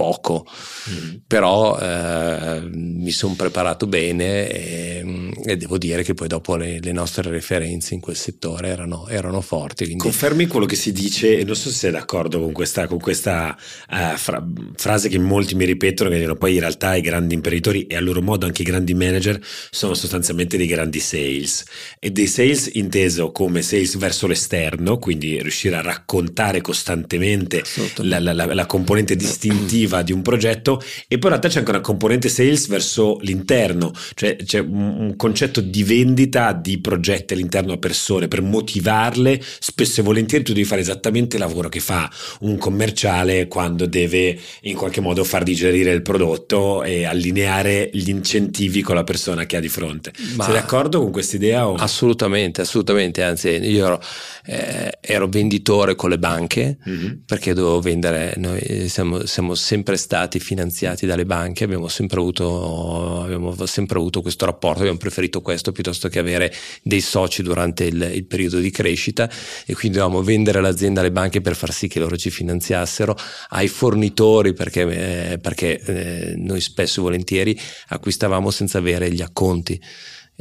poco, 0.00 0.47
mm. 0.88 1.16
però 1.26 1.78
eh, 1.78 2.62
mi 2.73 3.11
sono 3.11 3.35
preparato 3.35 3.87
bene 3.87 4.49
e, 4.49 5.30
e, 5.45 5.57
devo 5.59 5.76
dire 5.76 6.02
che 6.02 6.14
poi 6.14 6.26
dopo 6.26 6.57
le, 6.57 6.80
le 6.80 6.92
nostre 6.92 7.28
referenze 7.28 7.92
in 7.92 8.00
quel 8.00 8.16
settore 8.16 8.69
erano, 8.69 9.07
erano 9.09 9.42
forti. 9.42 9.85
Quindi... 9.85 10.02
Confermi 10.02 10.47
quello 10.47 10.64
che 10.64 10.76
si 10.76 10.92
dice, 10.92 11.37
e 11.37 11.45
non 11.45 11.54
so 11.54 11.69
se 11.69 11.76
sei 11.76 11.90
d'accordo 11.90 12.40
con 12.40 12.52
questa, 12.52 12.87
con 12.87 12.99
questa 12.99 13.54
uh, 13.90 14.16
fra- 14.16 14.42
frase 14.75 15.11
che 15.11 15.19
molti 15.19 15.54
mi 15.54 15.66
ripetono, 15.66 16.09
che 16.09 16.16
dicono 16.16 16.37
poi 16.37 16.54
in 16.54 16.61
realtà 16.61 16.95
i 16.95 17.02
grandi 17.02 17.35
imprenditori 17.35 17.87
e 17.87 17.97
a 17.97 18.00
loro 18.00 18.23
modo 18.23 18.47
anche 18.47 18.62
i 18.62 18.64
grandi 18.64 18.95
manager 18.95 19.38
sono 19.71 19.92
sostanzialmente 19.92 20.57
dei 20.57 20.66
grandi 20.66 20.99
sales 20.99 21.62
e 21.99 22.11
dei 22.11 22.26
sales 22.26 22.71
inteso 22.73 23.33
come 23.33 23.61
sales 23.61 23.99
verso 23.99 24.26
l'esterno, 24.26 24.97
quindi 24.97 25.42
riuscire 25.42 25.76
a 25.76 25.83
raccontare 25.83 26.62
costantemente 26.62 27.62
la, 27.97 28.19
la, 28.19 28.33
la, 28.33 28.54
la 28.54 28.64
componente 28.64 29.14
distintiva 29.14 29.89
di 30.02 30.12
un 30.12 30.23
progetto 30.23 30.80
e 31.09 31.18
poi 31.18 31.30
in 31.30 31.37
realtà 31.37 31.49
c'è 31.49 31.59
anche 31.59 31.70
una 31.70 31.80
componente 31.80 32.28
sales 32.28 32.66
verso 32.68 33.18
l'interno, 33.23 33.92
cioè 34.14 34.37
c'è 34.37 34.61
un, 34.61 34.97
un 34.99 35.16
concetto 35.16 35.61
di 35.61 35.82
vendita 35.82 36.52
di 36.52 36.80
progetti 36.80 37.35
all'interno 37.35 37.73
a 37.73 37.78
persone 37.78 38.28
per 38.28 38.42
motivarle, 38.42 39.40
spesso 39.59 40.00
e 40.00 40.04
volentieri 40.04 40.44
tu 40.44 40.52
devi 40.52 40.66
fare 40.66 40.80
esattamente 40.80 41.37
il 41.37 41.42
lavoro 41.42 41.68
che 41.68 41.80
fa 41.80 42.11
un 42.40 42.56
commerciale 42.59 43.49
quando 43.49 43.87
deve 43.87 44.38
in 44.62 44.76
qualche 44.76 45.00
modo 45.00 45.25
far 45.25 45.42
digerire 45.42 45.92
il 45.92 46.02
prodotto 46.02 46.82
e 46.82 47.04
allineare 47.04 47.90
gli 47.92 48.09
incentivi 48.09 48.82
con 48.82 48.94
la 48.94 49.04
persona 49.04 49.47
che 49.47 49.56
ha 49.56 49.61
di 49.61 49.68
fronte. 49.68 50.12
Ma 50.37 50.44
Sei 50.44 50.54
d'accordo 50.54 51.00
con 51.00 51.11
questa 51.11 51.37
idea? 51.37 51.68
O? 51.68 51.75
Assolutamente, 51.75 52.61
assolutamente, 52.61 53.23
anzi 53.23 53.49
io 53.49 53.87
ero, 53.87 54.02
eh, 54.47 54.99
ero 55.00 55.28
venditore 55.28 55.94
con 55.94 56.11
le 56.11 56.18
banche 56.18 56.78
mm-hmm. 56.88 57.12
perché 57.26 57.54
dovevo 57.54 57.80
vendere, 57.80 58.35
noi 58.37 58.88
siamo, 58.88 59.25
siamo, 59.26 59.54
sempre 59.54 59.79
stati 59.96 60.40
finanziati 60.40 61.06
dalle 61.06 61.25
banche, 61.26 61.64
abbiamo 61.64 61.88
sempre, 61.88 62.20
avuto, 62.20 63.22
abbiamo 63.22 63.54
sempre 63.66 63.99
avuto 63.99 64.22
questo 64.22 64.46
rapporto, 64.46 64.80
abbiamo 64.80 64.99
preferito 64.99 65.40
questo 65.40 65.72
piuttosto 65.72 66.08
che 66.08 66.18
avere 66.18 66.52
dei 66.82 67.00
soci 67.00 67.42
durante 67.42 67.84
il, 67.84 68.10
il 68.14 68.25
periodo 68.25 68.58
di 68.58 68.70
crescita 68.70 69.28
e 69.66 69.75
quindi 69.75 69.99
dovevamo 69.99 70.22
vendere 70.22 70.60
l'azienda 70.60 71.00
alle 71.00 71.12
banche 71.12 71.40
per 71.40 71.56
far 71.56 71.72
sì 71.72 71.88
che 71.88 71.99
loro 71.99 72.16
ci 72.16 72.30
finanziassero, 72.30 73.16
ai 73.50 73.68
fornitori 73.68 74.52
perché, 74.52 75.32
eh, 75.32 75.38
perché 75.38 75.80
eh, 75.80 76.34
noi 76.37 76.60
spesso 76.60 77.00
e 77.00 77.02
volentieri 77.02 77.60
acquistavamo 77.88 78.50
senza 78.50 78.78
avere 78.78 79.10
gli 79.12 79.22
acconti 79.22 79.80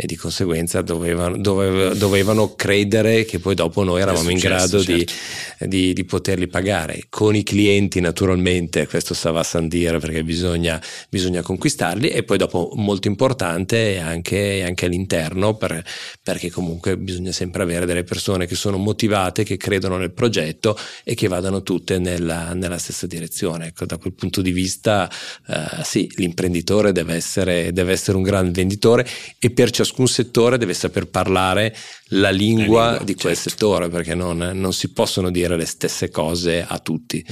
e 0.02 0.08
di 0.08 0.16
conseguenza 0.16 0.82
dovevano, 0.82 1.36
dovevano, 1.36 1.94
dovevano, 1.94 2.56
credere 2.56 3.26
che 3.26 3.40
poi 3.40 3.54
dopo 3.54 3.84
noi 3.84 4.00
eravamo 4.00 4.30
successo, 4.30 4.48
in 4.48 4.54
grado 4.54 4.82
certo. 4.82 5.14
di, 5.60 5.68
di, 5.68 5.94
di, 5.94 6.06
poterli 6.06 6.48
pagare. 6.48 7.08
Con 7.10 7.36
i 7.36 7.44
clienti 7.44 8.00
naturalmente, 8.00 8.88
questo 8.88 9.14
stava 9.14 9.42
a 9.42 9.44
San 9.44 9.68
dire 9.68 10.00
perché 10.00 10.24
bisogna, 10.24 10.82
bisogna, 11.10 11.42
conquistarli 11.42 12.08
e 12.08 12.24
poi 12.24 12.38
dopo 12.38 12.72
molto 12.76 13.10
importante 13.10 14.00
anche, 14.00 14.64
anche 14.64 14.86
all'interno 14.86 15.56
per, 15.56 15.84
perché 16.24 16.50
comunque 16.50 16.98
bisogna 16.98 17.34
sempre 17.34 17.64
avere 17.64 17.86
delle 17.86 18.06
persone 18.06 18.48
che 18.48 18.56
sono 18.56 18.78
motivate, 18.78 19.44
che 19.44 19.58
credono 19.58 19.98
nel 19.98 20.14
progetto 20.14 20.78
e 21.04 21.14
che 21.14 21.28
vadano 21.28 21.62
tutte 21.62 22.00
nella, 22.00 22.54
nella 22.54 22.78
stessa 22.78 23.06
direzione. 23.06 23.68
Ecco, 23.68 23.86
da 23.86 23.98
quel 23.98 24.14
punto 24.14 24.42
di 24.42 24.54
vista 24.54 25.12
eh, 25.46 25.84
sì, 25.84 26.10
l'imprenditore 26.16 26.94
deve 26.94 27.16
essere, 27.16 27.74
deve 27.74 27.92
essere 27.92 28.16
un 28.16 28.24
gran 28.24 28.54
venditore 28.54 29.06
e 29.38 29.50
per 29.50 29.72
ciascuno 29.72 29.88
ciascun 29.90 30.08
settore 30.08 30.58
deve 30.58 30.74
saper 30.74 31.08
parlare 31.08 31.76
la 32.10 32.30
lingua, 32.30 32.84
la 32.84 32.90
lingua 32.90 33.04
di 33.04 33.16
quel 33.16 33.34
certo. 33.34 33.50
settore 33.50 33.90
perché 33.90 34.14
non, 34.16 34.38
non, 34.54 34.74
si 34.74 34.92
possono 34.92 35.32
dire 35.32 35.58
le 35.58 35.66
stesse 35.66 36.10
cose 36.10 36.66
a 36.68 36.80
tutti 36.80 37.24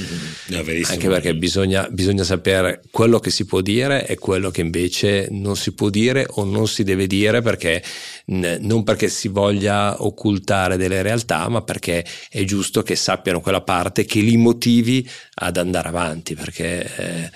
mm-hmm. 0.52 0.84
anche 0.86 1.08
perché 1.08 1.36
bisogna, 1.36 1.88
bisogna, 1.90 2.24
sapere 2.24 2.82
quello 2.92 3.20
che 3.20 3.30
si 3.30 3.46
può 3.46 3.62
dire 3.62 4.08
e 4.08 4.18
quello 4.18 4.50
che 4.50 4.62
invece 4.62 5.28
non 5.32 5.56
si 5.56 5.74
può 5.74 5.90
dire 5.90 6.26
o 6.30 6.44
non 6.44 6.68
si 6.68 6.84
deve 6.84 7.08
dire 7.08 7.42
perché 7.42 7.84
non 8.26 8.84
perché 8.84 9.08
si 9.08 9.30
voglia 9.30 10.04
occultare 10.04 10.78
delle 10.78 11.02
realtà 11.02 11.48
ma 11.48 11.62
perché 11.62 12.06
è 12.30 12.44
giusto 12.44 12.84
che 12.84 12.96
sappiano 12.96 13.40
quella 13.40 13.62
parte 13.62 14.06
che 14.06 14.20
li 14.20 14.38
motivi 14.38 15.08
ad 15.36 15.58
andare 15.58 15.88
avanti 15.88 16.36
perché 16.36 16.96
eh, 16.98 17.32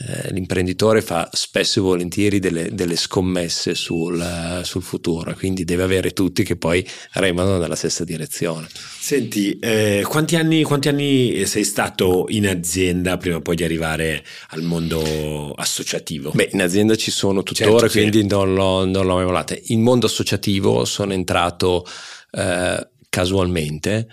eh, 0.00 0.32
l'imprenditore 0.32 1.02
fa 1.02 1.28
spesso 1.32 1.80
e 1.80 1.82
volentieri 1.82 2.38
delle, 2.38 2.72
delle 2.72 2.94
scommesse 2.94 3.74
sul, 3.74 4.60
sul, 4.62 4.82
futuro, 4.82 5.34
quindi 5.34 5.64
deve 5.64 5.82
avere 5.82 6.12
tutti 6.12 6.44
che 6.44 6.54
poi 6.54 6.86
remano 7.14 7.58
nella 7.58 7.74
stessa 7.74 8.04
direzione. 8.04 8.68
Senti, 8.72 9.58
eh, 9.58 10.04
quanti, 10.06 10.36
anni, 10.36 10.62
quanti, 10.62 10.88
anni, 10.88 11.44
sei 11.46 11.64
stato 11.64 12.26
in 12.28 12.46
azienda 12.46 13.16
prima 13.16 13.40
poi 13.40 13.56
di 13.56 13.64
arrivare 13.64 14.24
al 14.50 14.62
mondo 14.62 15.52
associativo? 15.54 16.30
Beh, 16.32 16.50
in 16.52 16.62
azienda 16.62 16.94
ci 16.94 17.10
sono 17.10 17.42
tuttora, 17.42 17.80
certo, 17.80 17.98
quindi 17.98 18.20
sì. 18.20 18.26
non, 18.26 18.54
l'ho, 18.54 18.84
non 18.84 19.04
l'ho 19.04 19.14
mai 19.14 19.24
mollata. 19.24 19.56
In 19.66 19.82
mondo 19.82 20.06
associativo 20.06 20.84
sono 20.84 21.12
entrato 21.12 21.84
eh, 22.30 22.88
casualmente 23.08 24.06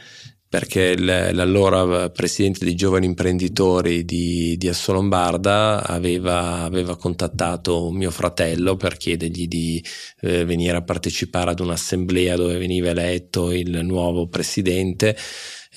perché 0.48 0.98
l'allora 0.98 2.10
presidente 2.10 2.64
dei 2.64 2.76
giovani 2.76 3.06
imprenditori 3.06 4.06
di, 4.06 4.56
di 4.58 4.68
Asso 4.70 4.94
Lombarda 4.94 5.86
aveva, 5.86 6.62
aveva, 6.62 6.96
contattato 6.96 7.92
mio 7.92 8.12
fratello 8.12 8.76
per 8.76 8.96
chiedergli 8.96 9.48
di 9.48 9.84
eh, 10.22 10.46
venire 10.46 10.78
a 10.78 10.82
partecipare 10.84 11.52
ad 11.52 11.60
un'assemblea 11.60 12.36
dove 12.36 12.58
veniva 12.58 12.90
eletto 12.90 13.52
il 13.52 13.82
nuovo 13.84 14.28
presidente 14.28 15.18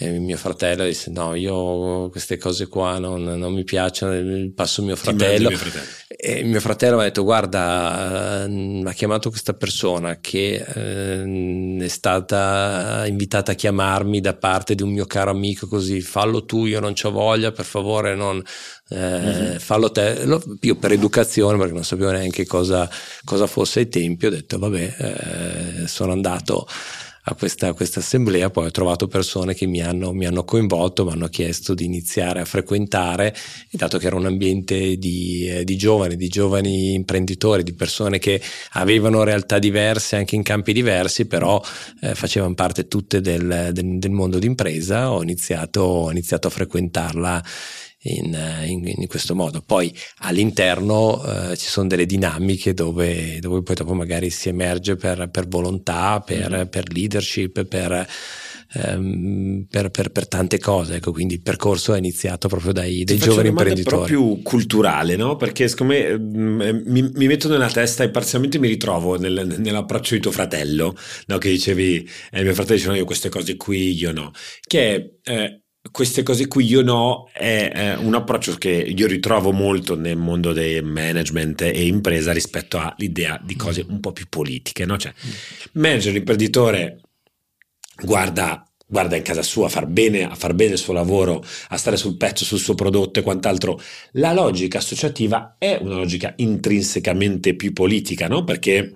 e 0.00 0.10
mio 0.20 0.36
fratello 0.36 0.84
disse 0.84 1.10
no 1.10 1.34
io 1.34 2.08
queste 2.10 2.36
cose 2.36 2.68
qua 2.68 3.00
non, 3.00 3.24
non 3.24 3.52
mi 3.52 3.64
piacciono 3.64 4.48
passo 4.54 4.80
mio 4.84 4.94
fratello. 4.94 5.48
mio 5.48 5.58
fratello 5.58 5.86
e 6.06 6.44
mio 6.44 6.60
fratello 6.60 6.96
mi 6.96 7.02
ha 7.02 7.04
detto 7.06 7.24
guarda 7.24 8.46
uh, 8.46 8.82
ha 8.86 8.92
chiamato 8.92 9.28
questa 9.28 9.54
persona 9.54 10.20
che 10.20 10.64
uh, 10.64 11.82
è 11.82 11.88
stata 11.88 13.06
invitata 13.08 13.52
a 13.52 13.54
chiamarmi 13.56 14.20
da 14.20 14.34
parte 14.34 14.76
di 14.76 14.84
un 14.84 14.90
mio 14.90 15.04
caro 15.04 15.30
amico 15.30 15.66
così 15.66 16.00
fallo 16.00 16.44
tu 16.44 16.66
io 16.66 16.78
non 16.78 16.94
ho 17.00 17.10
voglia 17.10 17.50
per 17.50 17.64
favore 17.64 18.14
non 18.14 18.40
eh, 18.90 18.96
mm-hmm. 18.96 19.56
fallo 19.56 19.90
te 19.90 20.24
io 20.60 20.76
per 20.76 20.92
educazione 20.92 21.58
perché 21.58 21.74
non 21.74 21.84
sapevo 21.84 22.12
neanche 22.12 22.46
cosa, 22.46 22.88
cosa 23.24 23.46
fosse 23.46 23.80
ai 23.80 23.88
tempi 23.88 24.26
ho 24.26 24.30
detto 24.30 24.58
vabbè 24.58 24.94
eh, 25.82 25.86
sono 25.88 26.12
andato 26.12 26.66
a 27.28 27.35
questa, 27.35 27.68
a 27.68 27.73
questa, 27.75 28.00
assemblea, 28.00 28.50
poi 28.50 28.66
ho 28.66 28.70
trovato 28.70 29.06
persone 29.06 29.54
che 29.54 29.66
mi 29.66 29.82
hanno, 29.82 30.12
mi 30.12 30.26
hanno 30.26 30.44
coinvolto, 30.44 31.04
mi 31.04 31.12
hanno 31.12 31.28
chiesto 31.28 31.75
di 31.75 31.85
iniziare 31.85 32.40
a 32.40 32.44
frequentare 32.44 33.35
e 33.70 33.76
dato 33.76 33.99
che 33.99 34.06
era 34.06 34.16
un 34.16 34.26
ambiente 34.26 34.97
di, 34.97 35.47
eh, 35.49 35.64
di, 35.64 35.76
giovani, 35.76 36.16
di 36.16 36.28
giovani 36.28 36.94
imprenditori, 36.94 37.62
di 37.62 37.75
persone 37.75 38.18
che 38.18 38.40
avevano 38.73 39.25
realtà 39.25 39.58
diverse 39.58 40.16
anche 40.16 40.37
in 40.37 40.42
campi 40.42 40.73
diversi, 40.73 41.26
però 41.26 41.62
eh, 42.00 42.14
facevano 42.14 42.54
parte 42.54 42.88
tutte 42.88 43.20
del, 43.20 43.70
del, 43.73 43.99
del 43.99 44.11
mondo 44.11 44.38
d'impresa, 44.38 45.12
ho 45.12 45.23
iniziato, 45.23 45.82
ho 45.82 46.11
iniziato 46.11 46.49
a 46.49 46.50
frequentarla 46.50 47.44
in, 48.02 48.36
in, 48.66 48.86
in, 48.86 49.06
questo 49.08 49.34
modo. 49.34 49.62
Poi 49.64 49.94
all'interno 50.18 51.22
eh, 51.24 51.56
ci 51.56 51.66
sono 51.66 51.88
delle 51.88 52.06
dinamiche 52.06 52.74
dove, 52.74 53.38
dove, 53.40 53.62
poi 53.62 53.74
dopo 53.74 53.94
magari 53.94 54.30
si 54.30 54.48
emerge 54.48 54.96
per, 54.96 55.28
per 55.30 55.48
volontà, 55.48 56.20
per, 56.20 56.64
mm. 56.64 56.68
per 56.68 56.92
leadership, 56.92 57.64
per, 57.64 58.06
ehm, 58.74 59.66
per, 59.68 59.90
per, 59.90 60.28
tante 60.28 60.58
cose. 60.58 60.96
Ecco, 60.96 61.10
quindi 61.10 61.34
il 61.34 61.42
percorso 61.42 61.94
è 61.94 61.98
iniziato 61.98 62.48
proprio 62.48 62.72
dai, 62.72 63.02
dai 63.02 63.18
giovani 63.18 63.48
imprenditori. 63.48 63.96
È 63.96 64.06
proprio 64.06 64.42
culturale, 64.42 65.16
no? 65.16 65.36
Perché 65.36 65.66
secondo 65.66 65.94
me 65.94 66.16
mm, 66.16 66.82
mi, 66.84 67.10
mi, 67.12 67.26
metto 67.26 67.48
nella 67.48 67.70
testa 67.70 68.04
e 68.04 68.10
parzialmente 68.10 68.58
mi 68.58 68.68
ritrovo 68.68 69.18
nel, 69.18 69.56
nell'approccio 69.58 70.14
di 70.14 70.20
tuo 70.20 70.30
fratello, 70.30 70.94
no? 71.26 71.38
che 71.38 71.50
dicevi, 71.50 72.08
eh, 72.30 72.42
mio 72.42 72.54
fratello 72.54 72.76
dice 72.76 72.88
no, 72.88 72.94
io 72.94 73.04
queste 73.04 73.28
cose 73.28 73.56
qui, 73.56 73.94
io 73.94 74.12
no. 74.12 74.30
Che 74.60 75.18
eh, 75.24 75.62
queste 75.90 76.23
cose 76.23 76.47
qui 76.49 76.64
io 76.64 76.83
no, 76.83 77.28
è, 77.33 77.71
è, 77.73 77.97
un 77.97 78.14
approccio 78.14 78.54
che 78.54 78.71
io 78.71 79.07
ritrovo 79.07 79.52
molto 79.52 79.97
nel 79.97 80.16
mondo 80.16 80.52
del 80.52 80.85
management 80.85 81.62
e 81.62 81.87
impresa 81.87 82.33
rispetto 82.33 82.78
all'idea 82.78 83.40
di 83.42 83.57
cose 83.57 83.85
un 83.88 84.00
po' 84.00 84.12
più 84.12 84.26
politiche, 84.28 84.85
no? 84.85 84.97
Cioè, 84.97 85.12
manager, 85.73 86.14
imprenditore 86.14 87.00
guarda, 88.02 88.66
guarda 88.87 89.16
in 89.16 89.23
casa 89.23 89.42
sua 89.42 89.68
far, 89.68 89.87
bene, 89.87 90.25
a 90.25 90.35
far 90.35 90.54
bene 90.54 90.73
il 90.73 90.78
suo 90.78 90.92
lavoro, 90.92 91.45
a 91.68 91.76
stare 91.76 91.97
sul 91.97 92.16
pezzo 92.16 92.45
sul 92.45 92.59
suo 92.59 92.75
prodotto 92.75 93.18
e 93.18 93.23
quant'altro. 93.23 93.80
La 94.12 94.33
logica 94.33 94.78
associativa 94.78 95.57
è 95.59 95.78
una 95.80 95.97
logica 95.97 96.33
intrinsecamente 96.37 97.54
più 97.54 97.73
politica, 97.73 98.28
no? 98.28 98.45
Perché 98.45 98.95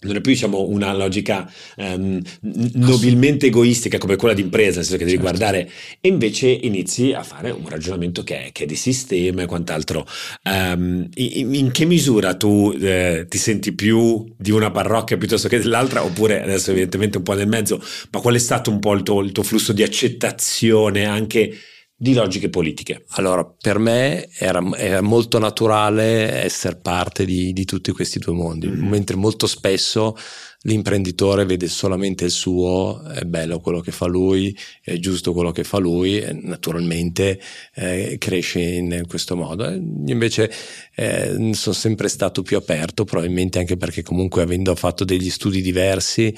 non 0.00 0.14
è 0.14 0.20
più 0.20 0.30
diciamo, 0.30 0.68
una 0.68 0.94
logica 0.94 1.50
um, 1.76 2.20
nobilmente 2.40 3.46
egoistica 3.46 3.98
come 3.98 4.14
quella 4.14 4.34
di 4.34 4.42
impresa, 4.42 4.76
nel 4.76 4.84
senso 4.84 4.96
che 4.96 5.04
devi 5.04 5.16
certo. 5.16 5.36
guardare, 5.36 5.70
e 6.00 6.08
invece 6.08 6.48
inizi 6.48 7.12
a 7.12 7.24
fare 7.24 7.50
un 7.50 7.68
ragionamento 7.68 8.22
che 8.22 8.46
è, 8.46 8.52
che 8.52 8.62
è 8.62 8.66
di 8.66 8.76
sistema 8.76 9.42
e 9.42 9.46
quant'altro. 9.46 10.06
Um, 10.44 11.08
in, 11.14 11.54
in, 11.54 11.70
che 11.72 11.84
misura 11.84 12.34
tu 12.34 12.76
eh, 12.80 13.26
ti 13.28 13.38
senti 13.38 13.72
più 13.72 14.24
di 14.36 14.52
una 14.52 14.70
parrocchia 14.70 15.16
piuttosto 15.16 15.48
che 15.48 15.58
dell'altra, 15.58 16.04
oppure 16.04 16.42
adesso 16.42 16.70
evidentemente 16.70 17.18
un 17.18 17.24
po' 17.24 17.34
nel 17.34 17.48
mezzo, 17.48 17.82
ma 18.12 18.20
qual 18.20 18.34
è 18.34 18.38
stato 18.38 18.70
un 18.70 18.78
po' 18.78 18.94
il 18.94 19.02
tuo, 19.02 19.20
il 19.20 19.32
tuo 19.32 19.42
flusso 19.42 19.72
di 19.72 19.82
accettazione 19.82 21.06
anche 21.06 21.56
di 22.00 22.14
logiche 22.14 22.48
politiche. 22.48 23.04
Allora, 23.16 23.44
per 23.44 23.80
me 23.80 24.28
era, 24.38 24.64
era 24.76 25.00
molto 25.00 25.40
naturale 25.40 26.44
essere 26.44 26.76
parte 26.76 27.24
di, 27.24 27.52
di, 27.52 27.64
tutti 27.64 27.90
questi 27.90 28.20
due 28.20 28.34
mondi, 28.34 28.68
mm-hmm. 28.68 28.88
mentre 28.88 29.16
molto 29.16 29.48
spesso 29.48 30.16
l'imprenditore 30.62 31.44
vede 31.44 31.66
solamente 31.66 32.24
il 32.26 32.30
suo, 32.30 33.02
è 33.02 33.22
bello 33.24 33.58
quello 33.58 33.80
che 33.80 33.90
fa 33.90 34.06
lui, 34.06 34.56
è 34.80 34.96
giusto 34.98 35.32
quello 35.32 35.50
che 35.50 35.64
fa 35.64 35.78
lui, 35.78 36.20
e 36.20 36.32
naturalmente 36.32 37.40
eh, 37.74 38.14
cresce 38.18 38.60
in 38.60 39.02
questo 39.08 39.34
modo. 39.34 39.68
Invece 39.68 40.52
eh, 40.94 41.50
sono 41.52 41.74
sempre 41.74 42.08
stato 42.08 42.42
più 42.42 42.56
aperto, 42.56 43.04
probabilmente 43.04 43.58
anche 43.58 43.76
perché 43.76 44.02
comunque 44.02 44.42
avendo 44.42 44.72
fatto 44.76 45.04
degli 45.04 45.30
studi 45.30 45.60
diversi, 45.60 46.32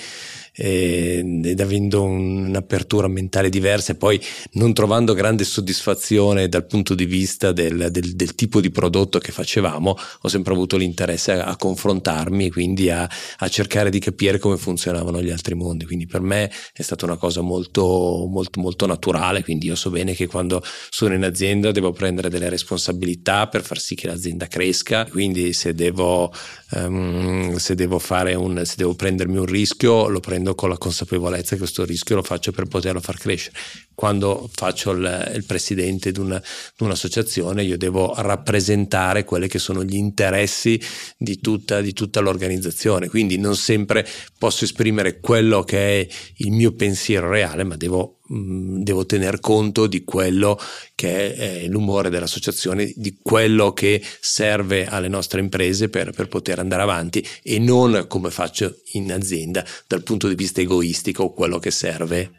ed 0.63 1.59
avendo 1.59 2.03
un'apertura 2.03 3.09
mentale 3.09 3.49
diversa 3.49 3.93
e 3.93 3.95
poi 3.95 4.21
non 4.53 4.75
trovando 4.75 5.15
grande 5.15 5.45
soddisfazione 5.45 6.51
dal 6.51 6.67
punto 6.67 6.95
di 6.95 7.07
vista 7.07 7.51
del, 7.53 7.89
del, 7.91 8.15
del 8.15 8.35
tipo 8.35 8.61
di 8.61 8.71
prodotto 8.71 9.19
che 9.19 9.33
facevamo, 9.33 9.97
ho 10.21 10.29
sempre 10.29 10.53
avuto 10.53 10.77
l'interesse 10.77 11.33
a, 11.33 11.45
a 11.47 11.57
confrontarmi 11.57 12.47
e 12.47 12.51
quindi 12.51 12.91
a, 12.91 13.09
a, 13.39 13.49
cercare 13.49 13.89
di 13.89 14.01
capire 14.01 14.39
come 14.39 14.59
funzionavano 14.59 15.23
gli 15.23 15.31
altri 15.31 15.55
mondi. 15.55 15.87
Quindi 15.87 16.07
per 16.07 16.21
me 16.21 16.51
è 16.75 16.83
stata 16.83 17.07
una 17.07 17.17
cosa 17.17 17.41
molto, 17.41 18.27
molto, 18.29 18.61
molto 18.61 18.87
naturale. 18.87 19.43
Quindi 19.43 19.67
io 19.67 19.77
so 19.77 19.89
bene 19.89 20.15
che 20.15 20.27
quando 20.27 20.63
sono 20.91 21.15
in 21.15 21.25
azienda 21.25 21.71
devo 21.71 21.93
prendere 21.93 22.29
delle 22.29 22.51
responsabilità 22.51 23.49
per 23.49 23.63
far 23.63 23.79
sì 23.79 23.95
che 23.95 24.09
l'azienda 24.09 24.47
cresca. 24.47 25.07
Quindi 25.07 25.55
se 25.55 25.73
devo, 25.73 26.31
um, 26.73 27.57
se 27.57 27.75
devo 27.75 27.99
fare 27.99 28.35
un, 28.35 28.63
se 28.65 28.75
devo 28.77 28.95
prendermi 28.95 29.39
un 29.39 29.47
rischio, 29.47 30.09
lo 30.09 30.21
prendo 30.21 30.50
prendo 30.51 30.55
con 30.55 30.69
la 30.69 30.79
consapevolezza 30.79 31.51
che 31.51 31.59
questo 31.59 31.85
rischio 31.85 32.17
lo 32.17 32.23
faccio 32.23 32.53
per 32.53 32.67
poterlo 32.67 33.01
far 33.01 33.17
crescere. 33.17 33.57
Quando 33.95 34.49
faccio 34.53 34.93
il, 34.93 35.33
il 35.35 35.45
presidente 35.45 36.13
di, 36.13 36.21
una, 36.21 36.39
di, 36.39 36.85
un'associazione, 36.85 37.63
io 37.63 37.77
devo 37.77 38.15
rappresentare 38.17 39.25
quelli 39.25 39.49
che 39.49 39.59
sono 39.59 39.85
gli 39.85 39.97
interessi 39.97 40.81
di 41.17 41.41
tutta, 41.41 41.81
di 41.81 41.93
tutta 41.93 42.21
l'organizzazione. 42.21 43.09
Quindi 43.09 43.39
non 43.39 43.57
sempre 43.57 44.07
posso 44.39 44.65
esprimere 44.65 45.21
quello 45.21 45.63
che 45.63 46.01
è 46.01 46.09
il 46.37 46.53
mio 46.53 46.73
pensiero 46.73 47.29
reale, 47.29 47.65
ma 47.65 47.77
devo 47.77 48.20
Devo 48.33 49.07
tener 49.07 49.41
conto 49.41 49.89
di 49.89 50.05
quello 50.05 50.57
che 50.95 51.35
è 51.35 51.67
l'umore 51.67 52.11
dell'associazione, 52.11 52.93
di 52.95 53.19
quello 53.21 53.73
che 53.73 54.01
serve 54.21 54.87
alle 54.87 55.09
nostre 55.09 55.41
imprese 55.41 55.89
per, 55.89 56.13
per, 56.13 56.29
poter 56.29 56.61
andare 56.61 56.83
avanti 56.83 57.27
e 57.43 57.59
non 57.59 58.05
come 58.07 58.31
faccio 58.31 58.83
in 58.93 59.13
azienda 59.13 59.65
dal 59.89 60.05
punto 60.05 60.29
di 60.29 60.37
vista 60.37 60.61
egoistico 60.61 61.33
quello 61.33 61.59
che 61.59 61.73
serve 61.73 62.31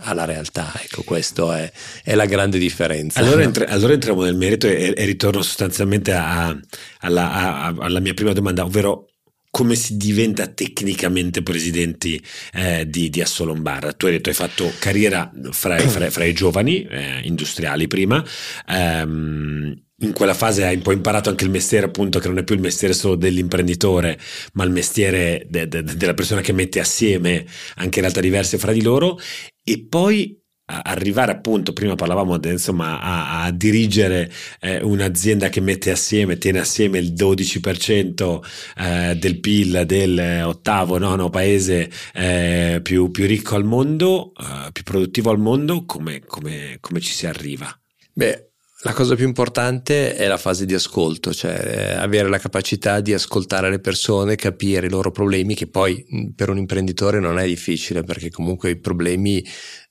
alla 0.00 0.26
realtà. 0.26 0.72
Ecco, 0.82 1.02
questa 1.04 1.58
è, 1.58 1.72
è, 2.02 2.14
la 2.14 2.26
grande 2.26 2.58
differenza. 2.58 3.20
Allora, 3.20 3.42
entri, 3.42 3.64
allora, 3.64 3.94
entriamo 3.94 4.22
nel 4.24 4.36
merito 4.36 4.66
e, 4.66 4.92
e 4.94 5.04
ritorno 5.06 5.40
sostanzialmente 5.40 6.12
a, 6.12 6.54
alla, 6.98 7.32
a, 7.32 7.74
alla 7.78 8.00
mia 8.00 8.12
prima 8.12 8.34
domanda, 8.34 8.64
ovvero 8.64 9.08
come 9.54 9.76
si 9.76 9.96
diventa 9.96 10.48
tecnicamente 10.48 11.44
presidenti 11.44 12.20
eh, 12.54 12.88
di, 12.88 13.08
di 13.08 13.20
Assolombarda. 13.20 13.92
Tu 13.92 14.06
hai 14.06 14.12
detto 14.12 14.28
hai 14.28 14.34
fatto 14.34 14.68
carriera 14.80 15.30
fra, 15.50 15.78
fra, 15.78 16.10
fra 16.10 16.24
i 16.24 16.32
giovani 16.32 16.82
eh, 16.82 17.20
industriali 17.22 17.86
prima, 17.86 18.20
ehm, 18.66 19.80
in 19.98 20.12
quella 20.12 20.34
fase 20.34 20.64
hai 20.64 20.74
un 20.74 20.82
po' 20.82 20.90
imparato 20.90 21.28
anche 21.28 21.44
il 21.44 21.50
mestiere 21.50 21.86
appunto 21.86 22.18
che 22.18 22.26
non 22.26 22.38
è 22.38 22.42
più 22.42 22.56
il 22.56 22.60
mestiere 22.60 22.94
solo 22.94 23.14
dell'imprenditore 23.14 24.18
ma 24.54 24.64
il 24.64 24.72
mestiere 24.72 25.46
de, 25.48 25.68
de, 25.68 25.84
de, 25.84 25.96
della 25.96 26.14
persona 26.14 26.40
che 26.40 26.52
mette 26.52 26.80
assieme 26.80 27.46
anche 27.76 28.00
realtà 28.00 28.20
diverse 28.20 28.58
fra 28.58 28.72
di 28.72 28.82
loro 28.82 29.20
e 29.62 29.86
poi 29.88 30.36
arrivare 30.66 31.32
appunto, 31.32 31.72
prima 31.72 31.94
parlavamo 31.94 32.38
insomma 32.44 33.00
a, 33.00 33.44
a 33.44 33.50
dirigere 33.50 34.30
eh, 34.60 34.82
un'azienda 34.82 35.48
che 35.48 35.60
mette 35.60 35.90
assieme, 35.90 36.38
tiene 36.38 36.60
assieme 36.60 36.98
il 36.98 37.12
12% 37.12 38.40
eh, 38.78 39.16
del 39.16 39.40
PIL 39.40 39.84
del 39.84 40.42
ottavo, 40.44 40.98
nono 40.98 41.28
paese 41.28 41.90
eh, 42.14 42.80
più, 42.82 43.10
più, 43.10 43.26
ricco 43.26 43.56
al 43.56 43.64
mondo, 43.64 44.32
eh, 44.38 44.72
più 44.72 44.82
produttivo 44.82 45.30
al 45.30 45.38
mondo, 45.38 45.84
come, 45.84 46.20
come, 46.24 46.78
come 46.80 47.00
ci 47.00 47.12
si 47.12 47.26
arriva? 47.26 47.68
Beh, 48.12 48.52
la 48.84 48.92
cosa 48.92 49.14
più 49.14 49.26
importante 49.26 50.14
è 50.14 50.26
la 50.26 50.36
fase 50.36 50.66
di 50.66 50.74
ascolto, 50.74 51.32
cioè 51.32 51.52
eh, 51.52 51.92
avere 51.94 52.28
la 52.28 52.36
capacità 52.38 53.00
di 53.00 53.14
ascoltare 53.14 53.70
le 53.70 53.80
persone, 53.80 54.36
capire 54.36 54.88
i 54.88 54.90
loro 54.90 55.10
problemi, 55.10 55.54
che 55.54 55.68
poi 55.68 56.04
per 56.36 56.50
un 56.50 56.58
imprenditore 56.58 57.18
non 57.18 57.38
è 57.38 57.46
difficile 57.46 58.02
perché 58.02 58.30
comunque 58.30 58.68
i 58.68 58.76
problemi 58.78 59.42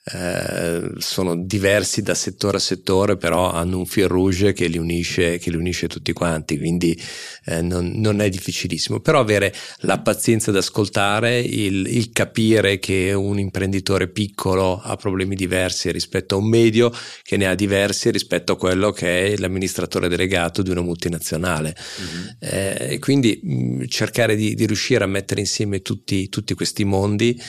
eh, 0.06 0.92
sono 0.98 1.38
diversi 1.38 2.02
da 2.02 2.14
settore 2.14 2.58
a 2.58 2.60
settore, 2.60 3.16
però 3.16 3.52
hanno 3.52 3.78
un 3.78 3.86
fil 3.86 4.10
rouge 4.10 4.52
che 4.52 4.68
li 4.68 4.78
unisce, 4.78 5.38
che 5.38 5.50
li 5.50 5.56
unisce 5.56 5.88
tutti 5.88 6.12
quanti, 6.12 6.58
quindi 6.58 7.00
eh, 7.46 7.62
non, 7.62 7.94
non, 7.96 8.20
è 8.20 8.28
difficilissimo. 8.30 9.00
Però 9.00 9.20
avere 9.20 9.54
la 9.80 10.02
pazienza 10.02 10.52
di 10.52 10.58
ascoltare, 10.58 11.40
il, 11.40 11.88
il, 11.88 12.12
capire 12.12 12.80
che 12.80 13.14
un 13.14 13.40
imprenditore 13.40 14.10
piccolo 14.10 14.78
ha 14.78 14.98
problemi 14.98 15.36
diversi 15.36 15.90
rispetto 15.90 16.36
a 16.36 16.40
un 16.40 16.50
medio 16.50 16.92
che 17.22 17.38
ne 17.38 17.48
ha 17.48 17.56
diversi 17.56 18.12
rispetto 18.12 18.52
a 18.52 18.58
quello 18.58 18.92
che 18.92 19.28
è 19.34 19.38
l'amministratore 19.38 20.10
delegato 20.10 20.62
di 20.62 20.70
una 20.70 20.82
multinazionale. 20.82 21.74
Mm-hmm. 22.02 22.28
Eh, 22.40 23.00
quindi 23.00 23.40
mh, 23.42 23.86
cercare 23.86 24.36
di, 24.36 24.54
di, 24.54 24.66
riuscire 24.66 25.06
a 25.06 25.08
mettere 25.08 25.40
insieme 25.40 25.82
tutti, 25.82 26.28
tutti 26.28 26.54
questi 26.56 26.84
mondi 26.84 27.40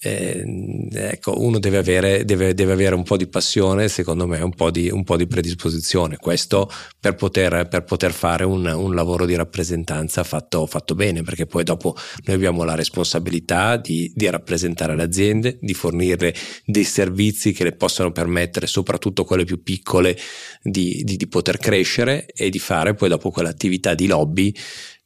eh, 0.00 0.44
ecco, 0.92 1.42
uno 1.42 1.58
deve 1.58 1.78
avere, 1.78 2.24
deve, 2.24 2.54
deve 2.54 2.72
avere, 2.72 2.94
un 2.94 3.02
po' 3.02 3.16
di 3.16 3.26
passione, 3.26 3.88
secondo 3.88 4.28
me, 4.28 4.40
un 4.40 4.54
po' 4.54 4.70
di, 4.70 4.88
un 4.90 5.02
po 5.02 5.16
di 5.16 5.26
predisposizione. 5.26 6.16
Questo 6.18 6.70
per 7.00 7.16
poter, 7.16 7.66
per 7.66 7.82
poter 7.82 8.12
fare 8.12 8.44
un, 8.44 8.64
un, 8.64 8.94
lavoro 8.94 9.26
di 9.26 9.34
rappresentanza 9.34 10.22
fatto, 10.22 10.66
fatto, 10.66 10.94
bene, 10.94 11.22
perché 11.22 11.46
poi 11.46 11.64
dopo 11.64 11.96
noi 12.26 12.36
abbiamo 12.36 12.62
la 12.62 12.76
responsabilità 12.76 13.76
di, 13.76 14.12
di 14.14 14.30
rappresentare 14.30 14.94
le 14.94 15.02
aziende, 15.02 15.58
di 15.60 15.74
fornire 15.74 16.32
dei 16.64 16.84
servizi 16.84 17.52
che 17.52 17.64
le 17.64 17.72
possano 17.72 18.12
permettere, 18.12 18.68
soprattutto 18.68 19.24
quelle 19.24 19.44
più 19.44 19.64
piccole, 19.64 20.16
di, 20.62 21.02
di, 21.02 21.16
di 21.16 21.26
poter 21.26 21.58
crescere 21.58 22.26
e 22.26 22.50
di 22.50 22.60
fare 22.60 22.94
poi 22.94 23.08
dopo 23.08 23.30
quell'attività 23.30 23.94
di 23.94 24.06
lobby 24.06 24.54